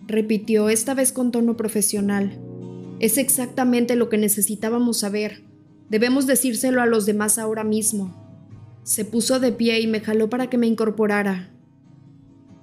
repitió 0.09 0.69
esta 0.69 0.95
vez 0.95 1.13
con 1.13 1.31
tono 1.31 1.57
profesional. 1.57 2.41
Es 2.99 3.19
exactamente 3.19 3.95
lo 3.95 4.09
que 4.09 4.19
necesitábamos 4.19 4.99
saber. 4.99 5.45
Debemos 5.91 6.27
decírselo 6.27 6.83
a 6.83 6.87
los 6.87 7.07
demás 7.07 7.39
ahora 7.39 7.63
mismo. 7.63 8.20
Se 8.83 9.05
puso 9.05 9.41
de 9.41 9.53
pie 9.53 9.81
y 9.81 9.87
me 9.87 10.01
jaló 10.01 10.29
para 10.31 10.49
que 10.49 10.59
me 10.59 10.67
incorporara. 10.67 11.51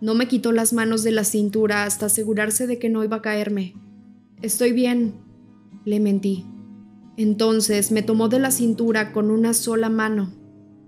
No 0.01 0.13
me 0.13 0.27
quitó 0.27 0.51
las 0.51 0.73
manos 0.73 1.03
de 1.03 1.11
la 1.11 1.23
cintura 1.23 1.83
hasta 1.83 2.07
asegurarse 2.07 2.67
de 2.67 2.79
que 2.79 2.89
no 2.89 3.03
iba 3.03 3.17
a 3.17 3.21
caerme. 3.21 3.75
Estoy 4.41 4.71
bien, 4.71 5.15
le 5.85 5.99
mentí. 5.99 6.45
Entonces 7.17 7.91
me 7.91 8.03
tomó 8.03 8.29
de 8.29 8.39
la 8.39 8.51
cintura 8.51 9.11
con 9.11 9.31
una 9.31 9.53
sola 9.53 9.89
mano. 9.89 10.33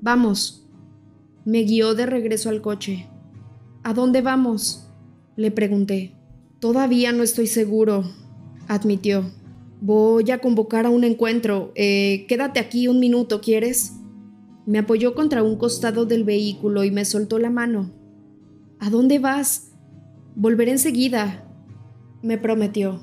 Vamos. 0.02 0.68
Me 1.44 1.64
guió 1.64 1.96
de 1.96 2.06
regreso 2.06 2.50
al 2.50 2.62
coche. 2.62 3.08
¿A 3.84 3.94
dónde 3.94 4.22
vamos? 4.22 4.92
Le 5.36 5.50
pregunté. 5.50 6.14
Todavía 6.60 7.12
no 7.12 7.24
estoy 7.24 7.48
seguro, 7.48 8.04
admitió. 8.68 9.32
Voy 9.82 10.30
a 10.30 10.40
convocar 10.40 10.86
a 10.86 10.90
un 10.90 11.04
encuentro. 11.04 11.72
Eh, 11.76 12.26
quédate 12.28 12.60
aquí 12.60 12.88
un 12.88 13.00
minuto, 13.00 13.42
¿quieres? 13.42 13.94
Me 14.70 14.78
apoyó 14.78 15.16
contra 15.16 15.42
un 15.42 15.56
costado 15.56 16.06
del 16.06 16.24
vehículo 16.24 16.84
y 16.84 16.92
me 16.92 17.04
soltó 17.04 17.40
la 17.40 17.50
mano. 17.50 17.90
¿A 18.78 18.92
dónde 18.92 19.18
vas? 19.18 19.72
Volveré 20.36 20.74
enseguida, 20.74 21.44
me 22.22 22.38
prometió. 22.38 23.02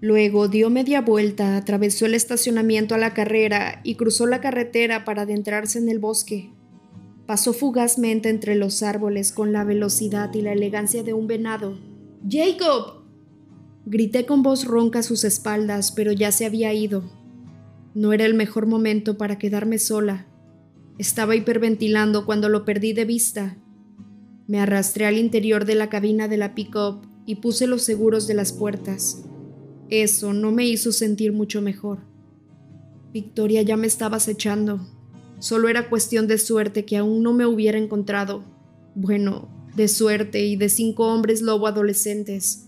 Luego 0.00 0.46
dio 0.46 0.70
media 0.70 1.00
vuelta, 1.00 1.56
atravesó 1.56 2.06
el 2.06 2.14
estacionamiento 2.14 2.94
a 2.94 2.98
la 2.98 3.12
carrera 3.12 3.80
y 3.82 3.96
cruzó 3.96 4.28
la 4.28 4.40
carretera 4.40 5.04
para 5.04 5.22
adentrarse 5.22 5.80
en 5.80 5.88
el 5.88 5.98
bosque. 5.98 6.52
Pasó 7.26 7.52
fugazmente 7.52 8.28
entre 8.28 8.54
los 8.54 8.84
árboles 8.84 9.32
con 9.32 9.52
la 9.52 9.64
velocidad 9.64 10.32
y 10.32 10.42
la 10.42 10.52
elegancia 10.52 11.02
de 11.02 11.12
un 11.12 11.26
venado. 11.26 11.76
¡Jacob! 12.30 13.02
Grité 13.84 14.26
con 14.26 14.44
voz 14.44 14.64
ronca 14.64 15.00
a 15.00 15.02
sus 15.02 15.24
espaldas, 15.24 15.90
pero 15.90 16.12
ya 16.12 16.30
se 16.30 16.46
había 16.46 16.72
ido. 16.72 17.02
No 17.96 18.12
era 18.12 18.26
el 18.26 18.34
mejor 18.34 18.66
momento 18.66 19.18
para 19.18 19.38
quedarme 19.38 19.80
sola. 19.80 20.27
Estaba 20.98 21.36
hiperventilando 21.36 22.26
cuando 22.26 22.48
lo 22.48 22.64
perdí 22.64 22.92
de 22.92 23.04
vista. 23.04 23.56
Me 24.48 24.58
arrastré 24.58 25.06
al 25.06 25.16
interior 25.16 25.64
de 25.64 25.76
la 25.76 25.88
cabina 25.88 26.26
de 26.26 26.36
la 26.36 26.56
pick-up 26.56 27.06
y 27.24 27.36
puse 27.36 27.68
los 27.68 27.82
seguros 27.82 28.26
de 28.26 28.34
las 28.34 28.52
puertas. 28.52 29.22
Eso 29.90 30.32
no 30.32 30.50
me 30.50 30.66
hizo 30.66 30.90
sentir 30.90 31.32
mucho 31.32 31.62
mejor. 31.62 32.00
Victoria 33.12 33.62
ya 33.62 33.76
me 33.76 33.86
estaba 33.86 34.16
acechando. 34.16 34.80
Solo 35.38 35.68
era 35.68 35.88
cuestión 35.88 36.26
de 36.26 36.36
suerte 36.36 36.84
que 36.84 36.96
aún 36.96 37.22
no 37.22 37.32
me 37.32 37.46
hubiera 37.46 37.78
encontrado. 37.78 38.44
Bueno, 38.96 39.48
de 39.76 39.86
suerte 39.86 40.44
y 40.44 40.56
de 40.56 40.68
cinco 40.68 41.06
hombres 41.06 41.42
lobo 41.42 41.68
adolescentes. 41.68 42.66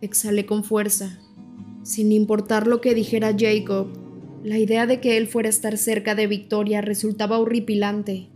Exhalé 0.00 0.46
con 0.46 0.64
fuerza. 0.64 1.20
Sin 1.84 2.10
importar 2.10 2.66
lo 2.66 2.80
que 2.80 2.94
dijera 2.94 3.36
Jacob, 3.38 3.86
la 4.42 4.58
idea 4.58 4.86
de 4.86 5.00
que 5.00 5.16
él 5.16 5.28
fuera 5.28 5.48
a 5.48 5.50
estar 5.50 5.78
cerca 5.78 6.14
de 6.14 6.26
Victoria 6.26 6.80
resultaba 6.80 7.38
horripilante, 7.38 8.28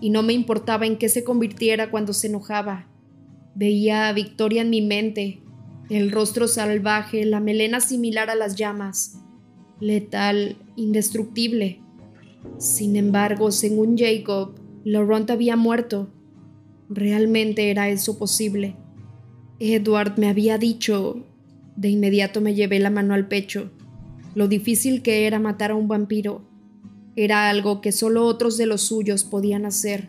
y 0.00 0.10
no 0.10 0.22
me 0.22 0.32
importaba 0.32 0.86
en 0.86 0.96
qué 0.96 1.08
se 1.08 1.24
convirtiera 1.24 1.90
cuando 1.90 2.12
se 2.12 2.28
enojaba. 2.28 2.88
Veía 3.54 4.08
a 4.08 4.12
Victoria 4.12 4.62
en 4.62 4.70
mi 4.70 4.80
mente, 4.80 5.42
el 5.90 6.10
rostro 6.10 6.48
salvaje, 6.48 7.24
la 7.26 7.40
melena 7.40 7.80
similar 7.80 8.30
a 8.30 8.34
las 8.34 8.56
llamas, 8.56 9.20
letal, 9.80 10.56
indestructible. 10.76 11.80
Sin 12.58 12.96
embargo, 12.96 13.50
según 13.50 13.98
Jacob, 13.98 14.54
Laurent 14.84 15.30
había 15.30 15.56
muerto. 15.56 16.10
¿Realmente 16.88 17.70
era 17.70 17.88
eso 17.88 18.18
posible? 18.18 18.76
Edward 19.58 20.18
me 20.18 20.28
había 20.28 20.58
dicho... 20.58 21.26
De 21.76 21.88
inmediato 21.88 22.42
me 22.42 22.54
llevé 22.54 22.78
la 22.78 22.90
mano 22.90 23.14
al 23.14 23.26
pecho. 23.26 23.70
Lo 24.34 24.48
difícil 24.48 25.02
que 25.02 25.26
era 25.26 25.38
matar 25.38 25.72
a 25.72 25.74
un 25.74 25.88
vampiro. 25.88 26.42
Era 27.16 27.50
algo 27.50 27.80
que 27.80 27.92
solo 27.92 28.24
otros 28.26 28.56
de 28.56 28.66
los 28.66 28.82
suyos 28.82 29.24
podían 29.24 29.66
hacer. 29.66 30.08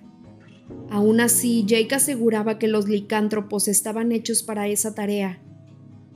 Aún 0.89 1.19
así, 1.19 1.63
Jake 1.65 1.95
aseguraba 1.95 2.59
que 2.59 2.67
los 2.67 2.87
licántropos 2.87 3.67
estaban 3.67 4.11
hechos 4.11 4.43
para 4.43 4.67
esa 4.67 4.93
tarea. 4.93 5.41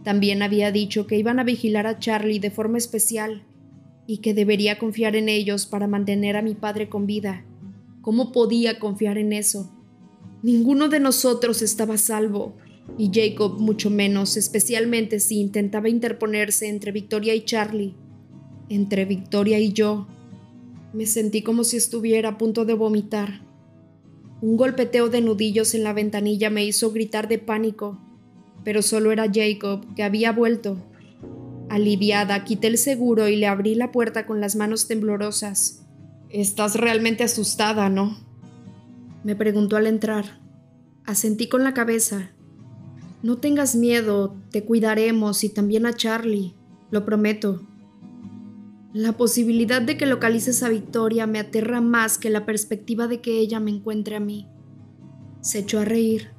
También 0.03 0.43
había 0.43 0.71
dicho 0.71 1.07
que 1.07 1.17
iban 1.17 1.39
a 1.39 1.43
vigilar 1.43 1.87
a 1.87 1.97
Charlie 1.97 2.39
de 2.39 2.51
forma 2.51 2.77
especial 2.77 3.43
y 4.05 4.17
que 4.17 4.33
debería 4.33 4.77
confiar 4.77 5.15
en 5.15 5.29
ellos 5.29 5.65
para 5.65 5.87
mantener 5.87 6.37
a 6.37 6.43
mi 6.43 6.53
padre 6.53 6.89
con 6.89 7.07
vida. 7.07 7.43
¿Cómo 8.01 8.31
podía 8.31 8.77
confiar 8.77 9.17
en 9.17 9.33
eso? 9.33 9.71
Ninguno 10.43 10.89
de 10.89 10.99
nosotros 10.99 11.63
estaba 11.63 11.97
salvo, 11.97 12.55
y 12.97 13.11
Jacob 13.13 13.59
mucho 13.59 13.89
menos, 13.89 14.37
especialmente 14.37 15.19
si 15.19 15.39
intentaba 15.39 15.89
interponerse 15.89 16.67
entre 16.67 16.91
Victoria 16.91 17.35
y 17.35 17.43
Charlie, 17.43 17.95
entre 18.69 19.05
Victoria 19.05 19.59
y 19.59 19.73
yo. 19.73 20.07
Me 20.93 21.05
sentí 21.05 21.41
como 21.41 21.63
si 21.63 21.77
estuviera 21.77 22.29
a 22.29 22.37
punto 22.37 22.65
de 22.65 22.73
vomitar. 22.73 23.41
Un 24.41 24.57
golpeteo 24.57 25.09
de 25.09 25.21
nudillos 25.21 25.73
en 25.73 25.83
la 25.83 25.93
ventanilla 25.93 26.49
me 26.49 26.65
hizo 26.65 26.91
gritar 26.91 27.27
de 27.27 27.39
pánico, 27.39 27.99
pero 28.63 28.81
solo 28.81 29.11
era 29.11 29.31
Jacob, 29.31 29.93
que 29.95 30.03
había 30.03 30.31
vuelto. 30.31 30.77
Aliviada, 31.69 32.43
quité 32.43 32.67
el 32.67 32.77
seguro 32.77 33.27
y 33.27 33.35
le 33.35 33.47
abrí 33.47 33.75
la 33.75 33.91
puerta 33.91 34.25
con 34.25 34.39
las 34.39 34.55
manos 34.55 34.87
temblorosas. 34.87 35.85
Estás 36.29 36.75
realmente 36.75 37.23
asustada, 37.23 37.89
¿no? 37.89 38.17
Me 39.23 39.35
preguntó 39.35 39.77
al 39.77 39.87
entrar. 39.87 40.39
Asentí 41.05 41.47
con 41.47 41.63
la 41.63 41.73
cabeza. 41.73 42.34
No 43.25 43.39
tengas 43.39 43.75
miedo, 43.75 44.35
te 44.51 44.65
cuidaremos 44.65 45.43
y 45.43 45.49
también 45.49 45.87
a 45.87 45.93
Charlie, 45.93 46.53
lo 46.91 47.05
prometo. 47.05 47.67
La 48.93 49.13
posibilidad 49.13 49.81
de 49.81 49.97
que 49.97 50.05
localices 50.05 50.61
a 50.61 50.69
Victoria 50.69 51.25
me 51.25 51.39
aterra 51.39 51.81
más 51.81 52.19
que 52.19 52.29
la 52.29 52.45
perspectiva 52.45 53.07
de 53.07 53.21
que 53.21 53.39
ella 53.39 53.59
me 53.59 53.71
encuentre 53.71 54.15
a 54.15 54.19
mí. 54.19 54.47
Se 55.41 55.57
echó 55.57 55.79
a 55.79 55.85
reír. 55.85 56.33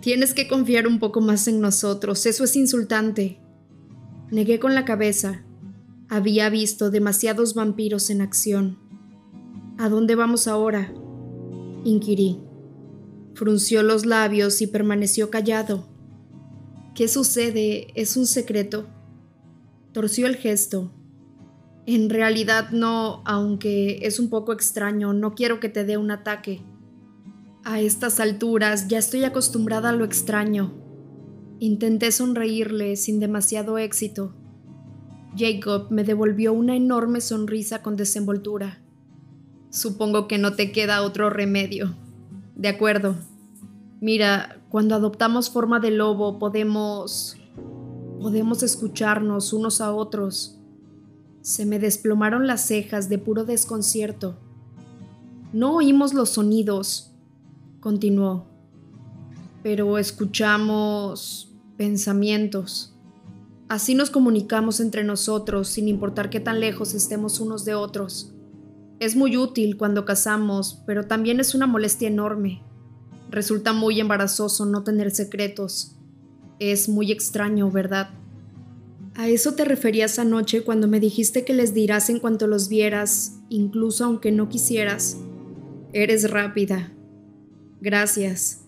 Tienes 0.00 0.32
que 0.32 0.46
confiar 0.46 0.86
un 0.86 1.00
poco 1.00 1.20
más 1.20 1.48
en 1.48 1.60
nosotros, 1.60 2.24
eso 2.24 2.44
es 2.44 2.54
insultante. 2.54 3.40
Negué 4.30 4.60
con 4.60 4.76
la 4.76 4.84
cabeza. 4.84 5.44
Había 6.08 6.48
visto 6.50 6.92
demasiados 6.92 7.54
vampiros 7.54 8.10
en 8.10 8.20
acción. 8.20 8.78
¿A 9.76 9.88
dónde 9.88 10.14
vamos 10.14 10.46
ahora? 10.46 10.94
inquirí. 11.82 12.38
Frunció 13.34 13.82
los 13.82 14.06
labios 14.06 14.62
y 14.62 14.68
permaneció 14.68 15.28
callado. 15.28 15.90
¿Qué 16.94 17.08
sucede? 17.08 17.88
¿Es 17.94 18.18
un 18.18 18.26
secreto? 18.26 18.86
Torció 19.92 20.26
el 20.26 20.36
gesto. 20.36 20.92
En 21.86 22.10
realidad 22.10 22.70
no, 22.70 23.22
aunque 23.24 24.00
es 24.02 24.20
un 24.20 24.28
poco 24.28 24.52
extraño, 24.52 25.14
no 25.14 25.34
quiero 25.34 25.58
que 25.58 25.70
te 25.70 25.84
dé 25.84 25.96
un 25.96 26.10
ataque. 26.10 26.60
A 27.64 27.80
estas 27.80 28.20
alturas 28.20 28.88
ya 28.88 28.98
estoy 28.98 29.24
acostumbrada 29.24 29.88
a 29.88 29.92
lo 29.92 30.04
extraño. 30.04 30.74
Intenté 31.60 32.12
sonreírle 32.12 32.96
sin 32.96 33.20
demasiado 33.20 33.78
éxito. 33.78 34.34
Jacob 35.36 35.86
me 35.90 36.04
devolvió 36.04 36.52
una 36.52 36.76
enorme 36.76 37.22
sonrisa 37.22 37.82
con 37.82 37.96
desenvoltura. 37.96 38.82
Supongo 39.70 40.28
que 40.28 40.36
no 40.36 40.54
te 40.56 40.72
queda 40.72 41.02
otro 41.02 41.30
remedio. 41.30 41.96
De 42.54 42.68
acuerdo. 42.68 43.16
Mira, 44.00 44.61
cuando 44.72 44.94
adoptamos 44.94 45.50
forma 45.50 45.80
de 45.80 45.90
lobo 45.90 46.38
podemos... 46.38 47.36
podemos 48.18 48.62
escucharnos 48.62 49.52
unos 49.52 49.82
a 49.82 49.92
otros. 49.92 50.58
Se 51.42 51.66
me 51.66 51.78
desplomaron 51.78 52.46
las 52.46 52.62
cejas 52.62 53.10
de 53.10 53.18
puro 53.18 53.44
desconcierto. 53.44 54.38
No 55.52 55.76
oímos 55.76 56.14
los 56.14 56.30
sonidos, 56.30 57.12
continuó, 57.80 58.46
pero 59.62 59.98
escuchamos 59.98 61.52
pensamientos. 61.76 62.96
Así 63.68 63.94
nos 63.94 64.08
comunicamos 64.08 64.80
entre 64.80 65.04
nosotros 65.04 65.68
sin 65.68 65.86
importar 65.86 66.30
qué 66.30 66.40
tan 66.40 66.60
lejos 66.60 66.94
estemos 66.94 67.40
unos 67.40 67.66
de 67.66 67.74
otros. 67.74 68.32
Es 69.00 69.16
muy 69.16 69.36
útil 69.36 69.76
cuando 69.76 70.06
cazamos, 70.06 70.82
pero 70.86 71.06
también 71.06 71.40
es 71.40 71.54
una 71.54 71.66
molestia 71.66 72.08
enorme. 72.08 72.62
Resulta 73.32 73.72
muy 73.72 73.98
embarazoso 73.98 74.66
no 74.66 74.84
tener 74.84 75.10
secretos. 75.10 75.96
Es 76.58 76.90
muy 76.90 77.10
extraño, 77.10 77.70
¿verdad? 77.70 78.10
¿A 79.14 79.26
eso 79.28 79.54
te 79.54 79.64
referías 79.64 80.18
anoche 80.18 80.62
cuando 80.64 80.86
me 80.86 81.00
dijiste 81.00 81.42
que 81.42 81.54
les 81.54 81.72
dirás 81.72 82.10
en 82.10 82.20
cuanto 82.20 82.46
los 82.46 82.68
vieras, 82.68 83.38
incluso 83.48 84.04
aunque 84.04 84.32
no 84.32 84.50
quisieras? 84.50 85.16
Eres 85.94 86.30
rápida. 86.30 86.92
Gracias. 87.80 88.66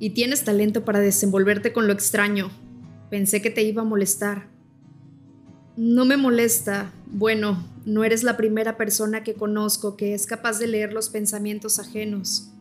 Y 0.00 0.10
tienes 0.10 0.42
talento 0.42 0.84
para 0.84 0.98
desenvolverte 0.98 1.72
con 1.72 1.86
lo 1.86 1.92
extraño. 1.92 2.50
Pensé 3.08 3.40
que 3.40 3.50
te 3.50 3.62
iba 3.62 3.82
a 3.82 3.84
molestar. 3.84 4.48
No 5.76 6.04
me 6.04 6.16
molesta. 6.16 6.92
Bueno, 7.06 7.64
no 7.84 8.02
eres 8.02 8.24
la 8.24 8.36
primera 8.36 8.76
persona 8.76 9.22
que 9.22 9.34
conozco 9.34 9.96
que 9.96 10.12
es 10.12 10.26
capaz 10.26 10.58
de 10.58 10.66
leer 10.66 10.92
los 10.92 11.08
pensamientos 11.08 11.78
ajenos. 11.78 12.51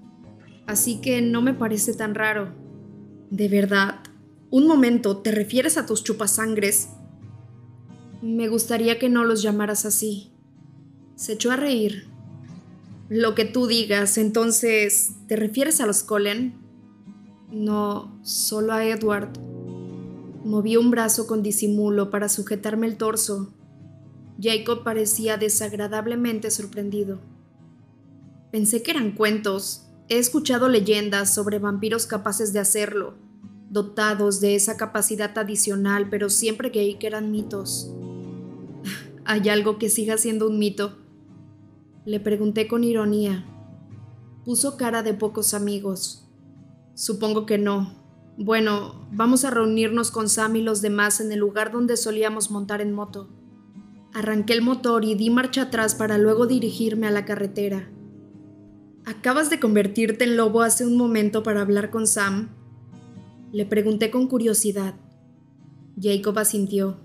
Así 0.71 1.01
que 1.01 1.21
no 1.21 1.41
me 1.41 1.53
parece 1.53 1.93
tan 1.93 2.15
raro. 2.15 2.53
De 3.29 3.49
verdad. 3.49 3.99
Un 4.49 4.67
momento, 4.67 5.17
¿te 5.17 5.31
refieres 5.31 5.77
a 5.77 5.85
tus 5.85 6.03
chupasangres? 6.03 6.89
Me 8.21 8.47
gustaría 8.47 8.99
que 8.99 9.09
no 9.09 9.23
los 9.23 9.41
llamaras 9.41 9.85
así. 9.85 10.31
Se 11.15 11.33
echó 11.33 11.51
a 11.51 11.55
reír. 11.55 12.07
Lo 13.09 13.35
que 13.35 13.45
tú 13.45 13.67
digas, 13.67 14.17
entonces, 14.17 15.11
¿te 15.27 15.35
refieres 15.35 15.81
a 15.81 15.85
los 15.85 16.03
Colen? 16.03 16.55
No, 17.51 18.17
solo 18.23 18.73
a 18.73 18.85
Edward. 18.85 19.37
Moví 20.45 20.77
un 20.77 20.91
brazo 20.91 21.27
con 21.27 21.43
disimulo 21.43 22.09
para 22.09 22.29
sujetarme 22.29 22.87
el 22.87 22.97
torso 22.97 23.53
Jacob 24.41 24.83
parecía 24.83 25.37
desagradablemente 25.37 26.49
sorprendido. 26.49 27.19
Pensé 28.51 28.81
que 28.81 28.91
eran 28.91 29.11
cuentos. 29.11 29.90
He 30.11 30.17
escuchado 30.17 30.67
leyendas 30.67 31.33
sobre 31.33 31.57
vampiros 31.57 32.05
capaces 32.05 32.51
de 32.51 32.59
hacerlo, 32.59 33.13
dotados 33.69 34.41
de 34.41 34.55
esa 34.55 34.75
capacidad 34.75 35.37
adicional, 35.37 36.09
pero 36.09 36.29
siempre 36.29 36.69
creí 36.69 36.95
que 36.95 37.07
eran 37.07 37.31
mitos. 37.31 37.89
¿Hay 39.23 39.47
algo 39.47 39.77
que 39.77 39.87
siga 39.87 40.17
siendo 40.17 40.49
un 40.49 40.59
mito? 40.59 40.97
Le 42.03 42.19
pregunté 42.19 42.67
con 42.67 42.83
ironía. 42.83 43.45
Puso 44.43 44.75
cara 44.75 45.01
de 45.01 45.13
pocos 45.13 45.53
amigos. 45.53 46.27
Supongo 46.93 47.45
que 47.45 47.57
no. 47.57 47.95
Bueno, 48.35 49.07
vamos 49.13 49.45
a 49.45 49.49
reunirnos 49.49 50.11
con 50.11 50.27
Sam 50.27 50.57
y 50.57 50.61
los 50.61 50.81
demás 50.81 51.21
en 51.21 51.31
el 51.31 51.39
lugar 51.39 51.71
donde 51.71 51.95
solíamos 51.95 52.51
montar 52.51 52.81
en 52.81 52.91
moto. 52.91 53.29
Arranqué 54.13 54.51
el 54.51 54.61
motor 54.61 55.05
y 55.05 55.15
di 55.15 55.29
marcha 55.29 55.61
atrás 55.61 55.95
para 55.95 56.17
luego 56.17 56.47
dirigirme 56.47 57.07
a 57.07 57.11
la 57.11 57.23
carretera. 57.23 57.89
¿Acabas 59.11 59.49
de 59.49 59.59
convertirte 59.59 60.23
en 60.23 60.37
lobo 60.37 60.61
hace 60.61 60.85
un 60.85 60.95
momento 60.95 61.43
para 61.43 61.59
hablar 61.59 61.89
con 61.89 62.07
Sam? 62.07 62.47
Le 63.51 63.65
pregunté 63.65 64.09
con 64.09 64.27
curiosidad. 64.27 64.95
Jacob 66.01 66.39
asintió. 66.39 66.95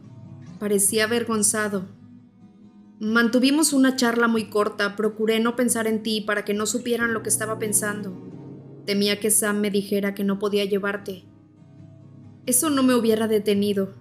Parecía 0.61 1.03
avergonzado. 1.03 1.87
Mantuvimos 3.01 3.73
una 3.73 3.97
charla 3.97 4.29
muy 4.29 4.49
corta, 4.49 4.95
procuré 4.95 5.41
no 5.41 5.57
pensar 5.57 5.89
en 5.89 6.05
ti 6.05 6.21
para 6.21 6.45
que 6.45 6.55
no 6.55 6.67
supieran 6.67 7.13
lo 7.13 7.25
que 7.25 7.29
estaba 7.29 7.59
pensando. 7.59 8.17
Temía 8.85 9.19
que 9.19 9.33
Sam 9.33 9.59
me 9.59 9.73
dijera 9.73 10.15
que 10.15 10.23
no 10.23 10.39
podía 10.39 10.65
llevarte. 10.65 11.25
Eso 12.47 12.71
no 12.71 12.85
me 12.85 12.95
hubiera 12.95 13.27
detenido, 13.27 13.95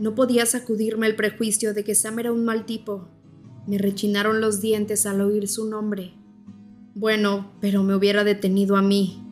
no 0.00 0.14
podía 0.14 0.46
sacudirme 0.46 1.08
el 1.08 1.14
prejuicio 1.14 1.74
de 1.74 1.84
que 1.84 1.94
Sam 1.94 2.20
era 2.20 2.32
un 2.32 2.46
mal 2.46 2.64
tipo. 2.64 3.10
Me 3.66 3.76
rechinaron 3.76 4.40
los 4.40 4.62
dientes 4.62 5.04
al 5.04 5.20
oír 5.20 5.46
su 5.46 5.68
nombre. 5.68 6.21
Bueno, 6.94 7.52
pero 7.60 7.82
me 7.82 7.94
hubiera 7.94 8.24
detenido 8.24 8.76
a 8.76 8.82
mí, 8.82 9.24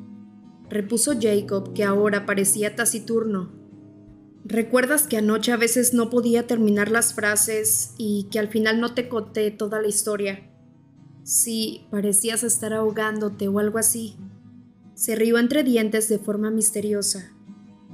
repuso 0.69 1.13
Jacob, 1.21 1.73
que 1.75 1.85
ahora 1.85 2.27
parecía 2.27 2.75
taciturno. 2.75 3.53
¿Recuerdas 4.45 5.07
que 5.07 5.19
anoche 5.19 5.53
a 5.53 5.57
veces 5.57 5.93
no 5.93 6.09
podía 6.11 6.47
terminar 6.47 6.91
las 6.91 7.15
frases 7.15 7.95
y 7.99 8.29
que 8.31 8.39
al 8.39 8.49
final 8.49 8.81
no 8.81 8.95
te 8.95 9.09
conté 9.09 9.51
toda 9.51 9.81
la 9.83 9.89
historia? 9.89 10.51
Sí, 11.23 11.87
parecías 11.91 12.43
estar 12.43 12.73
ahogándote 12.73 13.49
o 13.49 13.59
algo 13.59 13.79
así. 13.79 14.17
Se 14.95 15.15
rió 15.15 15.39
entre 15.39 15.63
dientes 15.63 16.09
de 16.09 16.19
forma 16.19 16.51
misteriosa. 16.51 17.33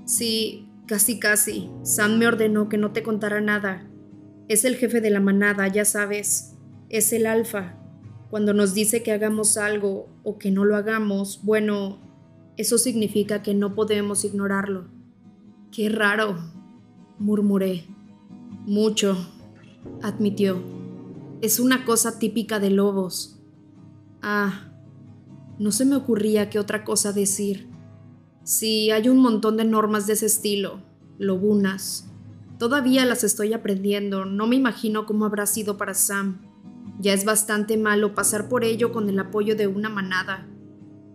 Sí, 0.04 0.66
Casi, 0.86 1.18
casi. 1.18 1.68
Sam 1.82 2.16
me 2.16 2.28
ordenó 2.28 2.68
que 2.68 2.78
no 2.78 2.92
te 2.92 3.02
contara 3.02 3.40
nada. 3.40 3.90
Es 4.48 4.64
el 4.64 4.76
jefe 4.76 5.00
de 5.00 5.10
la 5.10 5.18
manada, 5.18 5.66
ya 5.66 5.84
sabes. 5.84 6.54
Es 6.88 7.12
el 7.12 7.26
alfa. 7.26 7.74
Cuando 8.36 8.52
nos 8.52 8.74
dice 8.74 9.02
que 9.02 9.12
hagamos 9.12 9.56
algo 9.56 10.10
o 10.22 10.36
que 10.36 10.50
no 10.50 10.66
lo 10.66 10.76
hagamos, 10.76 11.40
bueno, 11.42 11.96
eso 12.58 12.76
significa 12.76 13.42
que 13.42 13.54
no 13.54 13.74
podemos 13.74 14.26
ignorarlo. 14.26 14.88
Qué 15.72 15.88
raro, 15.88 16.36
murmuré. 17.18 17.86
Mucho, 18.66 19.16
admitió. 20.02 20.62
Es 21.40 21.60
una 21.60 21.86
cosa 21.86 22.18
típica 22.18 22.60
de 22.60 22.68
lobos. 22.68 23.40
Ah, 24.20 24.70
no 25.58 25.72
se 25.72 25.86
me 25.86 25.96
ocurría 25.96 26.50
qué 26.50 26.58
otra 26.58 26.84
cosa 26.84 27.14
decir. 27.14 27.70
Sí, 28.44 28.90
hay 28.90 29.08
un 29.08 29.16
montón 29.16 29.56
de 29.56 29.64
normas 29.64 30.06
de 30.06 30.12
ese 30.12 30.26
estilo, 30.26 30.82
lobunas. 31.16 32.10
Todavía 32.58 33.06
las 33.06 33.24
estoy 33.24 33.54
aprendiendo, 33.54 34.26
no 34.26 34.46
me 34.46 34.56
imagino 34.56 35.06
cómo 35.06 35.24
habrá 35.24 35.46
sido 35.46 35.78
para 35.78 35.94
Sam. 35.94 36.45
Ya 36.98 37.12
es 37.12 37.24
bastante 37.24 37.76
malo 37.76 38.14
pasar 38.14 38.48
por 38.48 38.64
ello 38.64 38.92
con 38.92 39.08
el 39.08 39.18
apoyo 39.18 39.54
de 39.54 39.66
una 39.66 39.90
manada, 39.90 40.46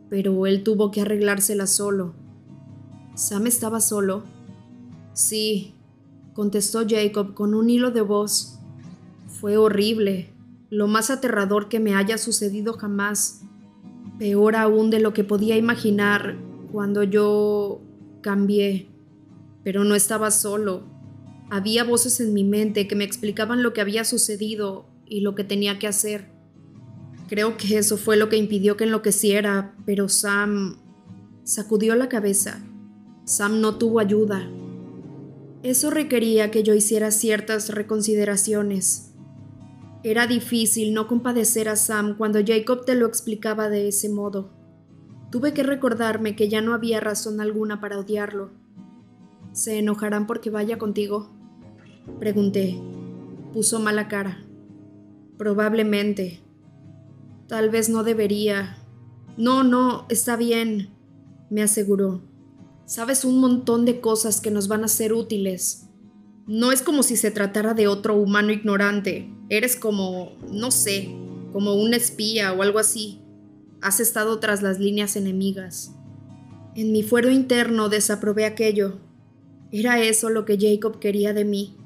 pero 0.10 0.46
él 0.46 0.64
tuvo 0.64 0.92
que 0.92 1.02
arreglársela 1.02 1.66
solo. 1.66 2.14
¿Sam 3.16 3.48
estaba 3.48 3.82
solo? 3.82 4.24
Sí, 5.14 5.74
contestó 6.34 6.86
Jacob 6.88 7.34
con 7.34 7.54
un 7.54 7.70
hilo 7.70 7.92
de 7.92 8.02
voz. 8.02 8.60
Fue 9.28 9.58
horrible, 9.58 10.32
lo 10.70 10.88
más 10.88 11.10
aterrador 11.10 11.68
que 11.68 11.80
me 11.80 11.96
haya 11.96 12.18
sucedido 12.18 12.74
jamás. 12.74 13.42
Peor 14.20 14.56
aún 14.56 14.92
de 14.92 15.00
lo 15.00 15.14
que 15.14 15.24
podía 15.24 15.58
imaginar 15.58 16.38
cuando 16.72 17.04
yo 17.04 17.82
cambié, 18.22 18.88
pero 19.64 19.84
no 19.84 19.96
estaba 19.96 20.30
solo. 20.30 20.84
Había 21.50 21.84
voces 21.84 22.20
en 22.20 22.34
mi 22.34 22.44
mente 22.44 22.88
que 22.88 22.96
me 22.96 23.04
explicaban 23.04 23.64
lo 23.64 23.74
que 23.74 23.82
había 23.82 24.06
sucedido 24.06 24.91
y 25.12 25.20
lo 25.20 25.36
que 25.36 25.44
tenía 25.44 25.78
que 25.78 25.88
hacer. 25.88 26.32
Creo 27.28 27.58
que 27.58 27.78
eso 27.78 27.98
fue 27.98 28.16
lo 28.16 28.30
que 28.30 28.38
impidió 28.38 28.78
que 28.78 28.86
enloqueciera, 28.86 29.76
pero 29.86 30.08
Sam 30.08 30.78
sacudió 31.44 31.96
la 31.96 32.08
cabeza. 32.08 32.64
Sam 33.26 33.60
no 33.60 33.78
tuvo 33.78 34.00
ayuda. 34.00 34.50
Eso 35.64 35.90
requería 35.90 36.50
que 36.50 36.64
yo 36.64 36.74
hiciera 36.74 37.12
ciertas 37.12 37.70
reconsideraciones. 37.70 39.12
Era 40.04 40.28
difícil 40.28 40.94
no 40.94 41.08
compadecer 41.08 41.68
a 41.68 41.76
Sam 41.76 42.16
cuando 42.18 42.40
Jacob 42.44 42.86
te 42.86 42.96
lo 42.96 43.06
explicaba 43.06 43.70
de 43.70 43.90
ese 43.90 44.08
modo. 44.08 44.54
Tuve 45.30 45.54
que 45.54 45.64
recordarme 45.64 46.38
que 46.38 46.48
ya 46.48 46.62
no 46.62 46.74
había 46.74 47.02
razón 47.02 47.42
alguna 47.42 47.82
para 47.82 48.00
odiarlo. 48.00 48.52
¿Se 49.52 49.78
enojarán 49.78 50.26
porque 50.26 50.50
vaya 50.50 50.78
contigo? 50.78 51.30
Pregunté. 52.18 52.80
Puso 53.54 53.80
mala 53.82 54.08
cara. 54.08 54.46
Probablemente. 55.42 56.40
Tal 57.48 57.72
vez 57.72 57.90
no 57.90 58.04
debería. 58.04 58.78
No, 59.38 59.64
no, 59.64 60.06
está 60.08 60.36
bien, 60.36 60.92
me 61.50 61.64
aseguró. 61.64 62.22
Sabes 62.86 63.26
un 63.26 63.40
montón 63.40 63.84
de 63.86 64.02
cosas 64.02 64.40
que 64.40 64.52
nos 64.52 64.68
van 64.68 64.84
a 64.84 64.88
ser 64.88 65.14
útiles. 65.14 65.88
No 66.46 66.72
es 66.72 66.84
como 66.84 67.02
si 67.02 67.18
se 67.18 67.32
tratara 67.32 67.74
de 67.74 67.88
otro 67.88 68.14
humano 68.18 68.52
ignorante. 68.52 69.34
Eres 69.50 69.76
como, 69.76 70.34
no 70.52 70.70
sé, 70.70 71.10
como 71.52 71.74
un 71.74 71.96
espía 71.96 72.54
o 72.54 72.62
algo 72.62 72.78
así. 72.78 73.20
Has 73.82 74.00
estado 74.00 74.38
tras 74.38 74.62
las 74.62 74.78
líneas 74.78 75.16
enemigas. 75.16 75.96
En 76.76 76.92
mi 76.92 77.02
fuero 77.02 77.32
interno 77.32 77.90
desaprobé 77.90 78.46
aquello. 78.46 79.00
Era 79.72 80.04
eso 80.04 80.30
lo 80.30 80.46
que 80.46 80.60
Jacob 80.60 81.00
quería 81.00 81.34
de 81.34 81.46
mí. 81.46 81.81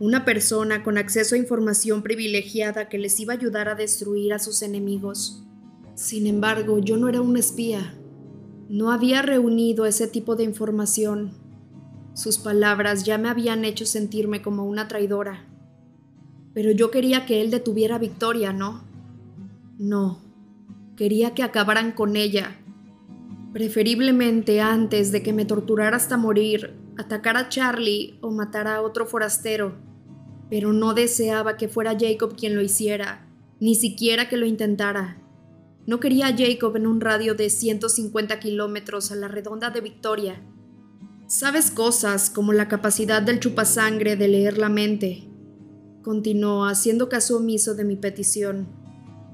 Una 0.00 0.24
persona 0.24 0.82
con 0.82 0.98
acceso 0.98 1.36
a 1.36 1.38
información 1.38 2.02
privilegiada 2.02 2.88
que 2.88 2.98
les 2.98 3.18
iba 3.20 3.32
a 3.32 3.36
ayudar 3.36 3.68
a 3.68 3.76
destruir 3.76 4.32
a 4.32 4.40
sus 4.40 4.62
enemigos. 4.62 5.44
Sin 5.94 6.26
embargo, 6.26 6.80
yo 6.80 6.96
no 6.96 7.08
era 7.08 7.20
un 7.20 7.36
espía. 7.36 7.94
No 8.68 8.90
había 8.90 9.22
reunido 9.22 9.86
ese 9.86 10.08
tipo 10.08 10.34
de 10.34 10.42
información. 10.42 11.32
Sus 12.14 12.38
palabras 12.38 13.04
ya 13.04 13.18
me 13.18 13.28
habían 13.28 13.64
hecho 13.64 13.86
sentirme 13.86 14.42
como 14.42 14.64
una 14.64 14.88
traidora. 14.88 15.46
Pero 16.54 16.72
yo 16.72 16.90
quería 16.90 17.24
que 17.24 17.40
él 17.40 17.52
detuviera 17.52 17.96
a 17.96 18.00
Victoria, 18.00 18.52
¿no? 18.52 18.82
No, 19.78 20.18
quería 20.96 21.34
que 21.34 21.44
acabaran 21.44 21.92
con 21.92 22.16
ella. 22.16 22.56
Preferiblemente 23.52 24.60
antes 24.60 25.12
de 25.12 25.22
que 25.22 25.32
me 25.32 25.44
torturara 25.44 25.96
hasta 25.96 26.16
morir, 26.16 26.74
atacara 26.96 27.40
a 27.40 27.48
Charlie 27.48 28.18
o 28.20 28.30
matara 28.30 28.76
a 28.76 28.82
otro 28.82 29.06
forastero. 29.06 29.76
Pero 30.50 30.72
no 30.72 30.94
deseaba 30.94 31.56
que 31.56 31.68
fuera 31.68 31.96
Jacob 31.98 32.36
quien 32.36 32.54
lo 32.54 32.62
hiciera, 32.62 33.26
ni 33.60 33.74
siquiera 33.74 34.28
que 34.28 34.36
lo 34.36 34.46
intentara. 34.46 35.20
No 35.86 36.00
quería 36.00 36.28
a 36.28 36.36
Jacob 36.36 36.76
en 36.76 36.86
un 36.86 37.00
radio 37.00 37.34
de 37.34 37.50
150 37.50 38.40
kilómetros 38.40 39.12
a 39.12 39.16
la 39.16 39.28
redonda 39.28 39.70
de 39.70 39.80
Victoria. 39.80 40.42
Sabes 41.26 41.70
cosas 41.70 42.30
como 42.30 42.52
la 42.52 42.68
capacidad 42.68 43.22
del 43.22 43.40
chupasangre 43.40 44.16
de 44.16 44.28
leer 44.28 44.58
la 44.58 44.68
mente. 44.68 45.28
Continuó 46.02 46.66
haciendo 46.66 47.08
caso 47.08 47.36
omiso 47.36 47.74
de 47.74 47.84
mi 47.84 47.96
petición. 47.96 48.68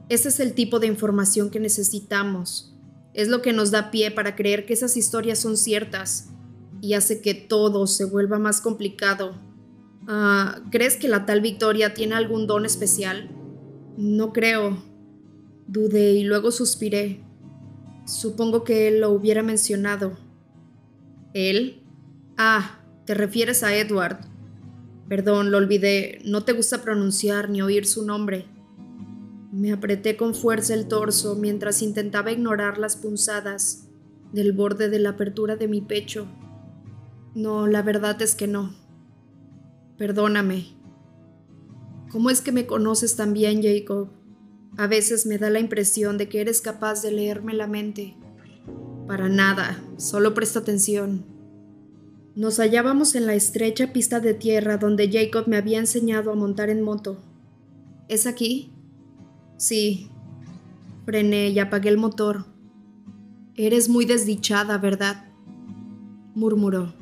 Ese 0.08 0.28
es 0.28 0.40
el 0.40 0.54
tipo 0.54 0.80
de 0.80 0.86
información 0.86 1.50
que 1.50 1.60
necesitamos. 1.60 2.76
Es 3.12 3.28
lo 3.28 3.42
que 3.42 3.52
nos 3.52 3.70
da 3.70 3.90
pie 3.90 4.10
para 4.10 4.34
creer 4.34 4.66
que 4.66 4.72
esas 4.72 4.96
historias 4.96 5.38
son 5.38 5.56
ciertas 5.56 6.30
y 6.80 6.94
hace 6.94 7.20
que 7.20 7.34
todo 7.34 7.86
se 7.86 8.04
vuelva 8.04 8.38
más 8.38 8.60
complicado. 8.60 9.34
Ah, 10.08 10.60
¿Crees 10.70 10.96
que 10.96 11.08
la 11.08 11.26
tal 11.26 11.40
Victoria 11.40 11.94
tiene 11.94 12.14
algún 12.14 12.46
don 12.46 12.64
especial? 12.64 13.30
No 13.96 14.32
creo. 14.32 14.82
Dudé 15.66 16.12
y 16.12 16.24
luego 16.24 16.50
suspiré. 16.50 17.22
Supongo 18.06 18.64
que 18.64 18.88
él 18.88 19.00
lo 19.00 19.10
hubiera 19.10 19.42
mencionado. 19.42 20.18
¿Él? 21.34 21.82
Ah, 22.36 22.80
te 23.04 23.14
refieres 23.14 23.62
a 23.62 23.76
Edward. 23.76 24.18
Perdón, 25.08 25.50
lo 25.50 25.58
olvidé. 25.58 26.20
No 26.24 26.44
te 26.44 26.52
gusta 26.52 26.82
pronunciar 26.82 27.50
ni 27.50 27.62
oír 27.62 27.86
su 27.86 28.04
nombre. 28.04 28.46
Me 29.52 29.72
apreté 29.72 30.16
con 30.16 30.34
fuerza 30.34 30.74
el 30.74 30.86
torso 30.86 31.34
mientras 31.34 31.82
intentaba 31.82 32.32
ignorar 32.32 32.78
las 32.78 32.96
punzadas 32.96 33.88
del 34.32 34.52
borde 34.52 34.88
de 34.88 35.00
la 35.00 35.10
apertura 35.10 35.56
de 35.56 35.68
mi 35.68 35.80
pecho. 35.80 36.26
No, 37.34 37.66
la 37.66 37.82
verdad 37.82 38.20
es 38.22 38.34
que 38.34 38.46
no. 38.46 38.74
Perdóname. 39.96 40.66
¿Cómo 42.10 42.30
es 42.30 42.40
que 42.40 42.50
me 42.50 42.66
conoces 42.66 43.14
tan 43.14 43.32
bien, 43.32 43.62
Jacob? 43.62 44.08
A 44.76 44.86
veces 44.86 45.26
me 45.26 45.38
da 45.38 45.50
la 45.50 45.60
impresión 45.60 46.18
de 46.18 46.28
que 46.28 46.40
eres 46.40 46.60
capaz 46.60 47.02
de 47.02 47.12
leerme 47.12 47.54
la 47.54 47.66
mente. 47.66 48.16
Para 49.06 49.28
nada, 49.28 49.82
solo 49.96 50.34
presta 50.34 50.60
atención. 50.60 51.24
Nos 52.34 52.58
hallábamos 52.58 53.14
en 53.14 53.26
la 53.26 53.34
estrecha 53.34 53.92
pista 53.92 54.20
de 54.20 54.34
tierra 54.34 54.76
donde 54.76 55.10
Jacob 55.10 55.46
me 55.46 55.56
había 55.56 55.78
enseñado 55.78 56.32
a 56.32 56.36
montar 56.36 56.70
en 56.70 56.82
moto. 56.82 57.20
¿Es 58.08 58.26
aquí? 58.26 58.72
Sí. 59.56 60.10
Frené 61.04 61.50
y 61.50 61.58
apagué 61.58 61.90
el 61.90 61.98
motor. 61.98 62.46
Eres 63.54 63.88
muy 63.88 64.04
desdichada, 64.04 64.78
¿verdad? 64.78 65.26
murmuró. 66.34 66.94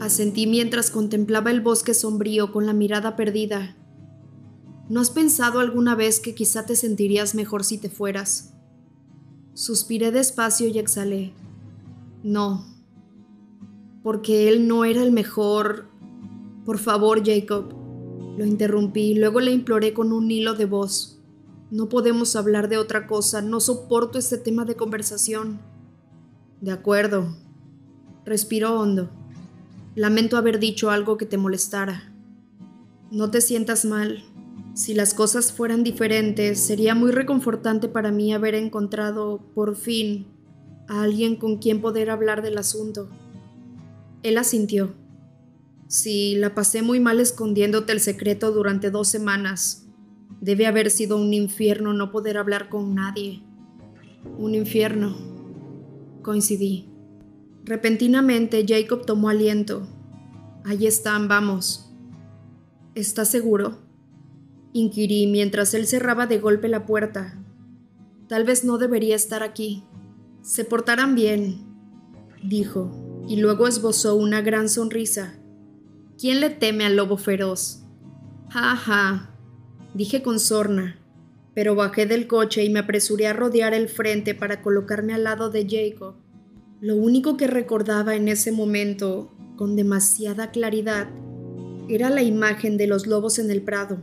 Asentí 0.00 0.46
mientras 0.46 0.90
contemplaba 0.90 1.50
el 1.50 1.60
bosque 1.60 1.92
sombrío 1.92 2.52
con 2.52 2.64
la 2.64 2.72
mirada 2.72 3.16
perdida. 3.16 3.76
¿No 4.88 5.00
has 5.00 5.10
pensado 5.10 5.60
alguna 5.60 5.94
vez 5.94 6.20
que 6.20 6.34
quizá 6.34 6.64
te 6.64 6.74
sentirías 6.74 7.34
mejor 7.34 7.64
si 7.64 7.76
te 7.76 7.90
fueras? 7.90 8.54
Suspiré 9.52 10.10
despacio 10.10 10.68
y 10.68 10.78
exhalé. 10.78 11.34
No. 12.22 12.64
Porque 14.02 14.48
él 14.48 14.66
no 14.66 14.86
era 14.86 15.02
el 15.02 15.12
mejor. 15.12 15.86
Por 16.64 16.78
favor, 16.78 17.22
Jacob. 17.22 17.74
Lo 18.38 18.46
interrumpí 18.46 19.14
luego 19.14 19.40
le 19.40 19.52
imploré 19.52 19.92
con 19.92 20.14
un 20.14 20.30
hilo 20.30 20.54
de 20.54 20.64
voz. 20.64 21.20
No 21.70 21.90
podemos 21.90 22.36
hablar 22.36 22.70
de 22.70 22.78
otra 22.78 23.06
cosa, 23.06 23.42
no 23.42 23.60
soporto 23.60 24.18
este 24.18 24.38
tema 24.38 24.64
de 24.64 24.76
conversación. 24.76 25.60
De 26.62 26.72
acuerdo. 26.72 27.36
Respiró 28.24 28.80
hondo. 28.80 29.19
Lamento 29.94 30.36
haber 30.36 30.58
dicho 30.58 30.90
algo 30.90 31.16
que 31.16 31.26
te 31.26 31.36
molestara. 31.36 32.12
No 33.10 33.30
te 33.30 33.40
sientas 33.40 33.84
mal. 33.84 34.24
Si 34.74 34.94
las 34.94 35.14
cosas 35.14 35.52
fueran 35.52 35.82
diferentes, 35.82 36.60
sería 36.60 36.94
muy 36.94 37.10
reconfortante 37.10 37.88
para 37.88 38.10
mí 38.10 38.32
haber 38.32 38.54
encontrado, 38.54 39.40
por 39.54 39.76
fin, 39.76 40.26
a 40.88 41.02
alguien 41.02 41.36
con 41.36 41.58
quien 41.58 41.80
poder 41.80 42.10
hablar 42.10 42.42
del 42.42 42.58
asunto. 42.58 43.10
Él 44.22 44.38
asintió. 44.38 44.94
Sí, 45.88 46.36
la 46.36 46.54
pasé 46.54 46.82
muy 46.82 47.00
mal 47.00 47.18
escondiéndote 47.18 47.92
el 47.92 48.00
secreto 48.00 48.52
durante 48.52 48.90
dos 48.90 49.08
semanas, 49.08 49.90
Debe 50.40 50.66
haber 50.66 50.90
sido 50.90 51.18
un 51.18 51.34
infierno 51.34 51.92
no 51.92 52.10
poder 52.10 52.38
hablar 52.38 52.70
con 52.70 52.94
nadie. 52.94 53.42
Un 54.38 54.54
infierno. 54.54 55.14
Coincidí. 56.22 56.89
Repentinamente 57.70 58.66
Jacob 58.66 59.06
tomó 59.06 59.28
aliento. 59.28 59.86
Ahí 60.64 60.88
están, 60.88 61.28
vamos. 61.28 61.88
¿Estás 62.96 63.28
seguro? 63.28 63.78
Inquirí 64.72 65.28
mientras 65.28 65.72
él 65.74 65.86
cerraba 65.86 66.26
de 66.26 66.40
golpe 66.40 66.66
la 66.66 66.84
puerta. 66.84 67.40
Tal 68.28 68.42
vez 68.42 68.64
no 68.64 68.76
debería 68.76 69.14
estar 69.14 69.44
aquí. 69.44 69.84
Se 70.42 70.64
portarán 70.64 71.14
bien, 71.14 71.64
dijo, 72.42 72.90
y 73.28 73.36
luego 73.36 73.68
esbozó 73.68 74.16
una 74.16 74.40
gran 74.40 74.68
sonrisa. 74.68 75.38
¿Quién 76.18 76.40
le 76.40 76.50
teme 76.50 76.84
al 76.84 76.96
lobo 76.96 77.18
feroz? 77.18 77.84
Ja, 78.48 78.74
ja, 78.74 79.36
dije 79.94 80.22
con 80.22 80.40
sorna, 80.40 80.98
pero 81.54 81.76
bajé 81.76 82.06
del 82.06 82.26
coche 82.26 82.64
y 82.64 82.70
me 82.70 82.80
apresuré 82.80 83.28
a 83.28 83.32
rodear 83.32 83.74
el 83.74 83.88
frente 83.88 84.34
para 84.34 84.60
colocarme 84.60 85.14
al 85.14 85.22
lado 85.22 85.50
de 85.50 85.68
Jacob. 85.70 86.16
Lo 86.80 86.96
único 86.96 87.36
que 87.36 87.46
recordaba 87.46 88.14
en 88.14 88.28
ese 88.28 88.52
momento, 88.52 89.30
con 89.56 89.76
demasiada 89.76 90.50
claridad, 90.50 91.08
era 91.90 92.08
la 92.08 92.22
imagen 92.22 92.78
de 92.78 92.86
los 92.86 93.06
lobos 93.06 93.38
en 93.38 93.50
el 93.50 93.60
prado. 93.60 93.98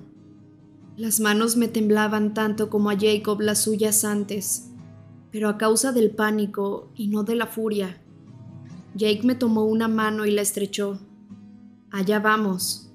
Las 0.96 1.20
manos 1.20 1.58
me 1.58 1.68
temblaban 1.68 2.36
tanto 2.36 2.70
como 2.70 2.92
a 2.92 2.98
Jacob 3.00 3.42
las 3.42 3.64
suyas 3.64 4.04
antes, 4.04 4.70
pero 5.32 5.50
a 5.50 5.58
causa 5.58 5.92
del 5.92 6.12
pánico 6.12 6.92
y 6.96 7.08
no 7.08 7.24
de 7.24 7.36
la 7.36 7.48
furia. 7.48 8.00
Jake 8.94 9.22
me 9.24 9.34
tomó 9.34 9.66
una 9.66 9.88
mano 9.88 10.28
y 10.28 10.32
la 10.32 10.44
estrechó. 10.44 11.00
Allá 11.90 12.20
vamos, 12.20 12.87